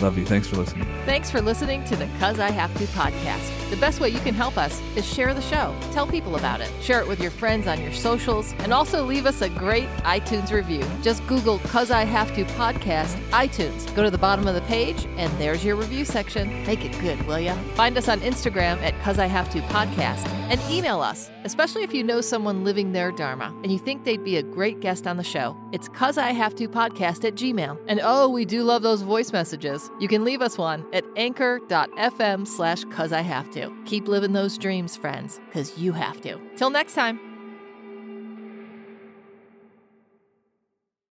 Love 0.03 0.17
you. 0.17 0.25
Thanks 0.25 0.47
for 0.47 0.57
listening. 0.57 0.85
Thanks 1.05 1.31
for 1.31 1.39
listening 1.39 1.85
to 1.85 1.95
the 1.95 2.07
Cuz 2.19 2.37
I 2.37 2.51
Have 2.51 2.77
to 2.77 2.83
podcast. 2.87 3.69
The 3.69 3.77
best 3.77 4.01
way 4.01 4.09
you 4.09 4.19
can 4.19 4.33
help 4.33 4.57
us 4.57 4.81
is 4.97 5.05
share 5.05 5.33
the 5.33 5.41
show. 5.41 5.73
Tell 5.93 6.05
people 6.05 6.35
about 6.35 6.59
it. 6.59 6.69
Share 6.81 6.99
it 6.99 7.07
with 7.07 7.21
your 7.21 7.31
friends 7.31 7.67
on 7.67 7.81
your 7.81 7.93
socials 7.93 8.53
and 8.59 8.73
also 8.73 9.05
leave 9.05 9.25
us 9.25 9.41
a 9.41 9.47
great 9.47 9.87
iTunes 9.99 10.51
review. 10.51 10.83
Just 11.01 11.25
Google 11.25 11.59
Cuz 11.59 11.89
I 11.89 12.03
Have 12.03 12.35
to 12.35 12.43
Podcast 12.55 13.15
iTunes. 13.29 13.93
Go 13.95 14.03
to 14.03 14.11
the 14.11 14.17
bottom 14.17 14.45
of 14.45 14.55
the 14.55 14.61
page 14.63 15.07
and 15.15 15.31
there's 15.39 15.63
your 15.63 15.77
review 15.77 16.03
section. 16.03 16.65
Make 16.65 16.83
it 16.83 16.99
good, 16.99 17.25
will 17.25 17.39
ya? 17.39 17.55
Find 17.75 17.97
us 17.97 18.09
on 18.09 18.19
Instagram 18.19 18.81
at 18.81 18.99
Cuz 19.03 19.19
I 19.19 19.27
Have 19.27 19.49
to 19.51 19.61
Podcast 19.61 20.27
and 20.51 20.59
email 20.69 20.99
us, 20.99 21.31
especially 21.43 21.83
if 21.83 21.93
you 21.93 22.03
know 22.03 22.21
someone 22.21 22.63
living 22.63 22.91
their 22.91 23.11
Dharma 23.11 23.53
and 23.63 23.71
you 23.71 23.79
think 23.79 24.03
they'd 24.03 24.23
be 24.23 24.37
a 24.37 24.43
great 24.43 24.79
guest 24.79 25.07
on 25.07 25.17
the 25.17 25.23
show. 25.23 25.57
It's 25.71 25.89
Cuz 25.89 26.17
I 26.17 26.31
Have 26.31 26.55
to 26.55 26.67
Podcast 26.67 27.25
at 27.25 27.35
Gmail. 27.35 27.77
And 27.87 27.99
oh, 28.03 28.29
we 28.29 28.45
do 28.45 28.63
love 28.63 28.81
those 28.81 29.01
voice 29.01 29.31
messages. 29.33 29.89
You 29.99 30.07
can 30.07 30.23
leave 30.23 30.41
us 30.41 30.57
one 30.57 30.85
at 30.93 31.03
anchor.fm 31.15 32.47
slash 32.47 32.83
cuz 32.85 33.11
I 33.11 33.21
have 33.21 33.49
to. 33.51 33.71
Keep 33.85 34.07
living 34.07 34.33
those 34.33 34.57
dreams, 34.57 34.95
friends, 34.95 35.39
because 35.47 35.77
you 35.77 35.91
have 35.93 36.21
to. 36.21 36.39
Till 36.55 36.69
next 36.69 36.93
time. 36.93 37.32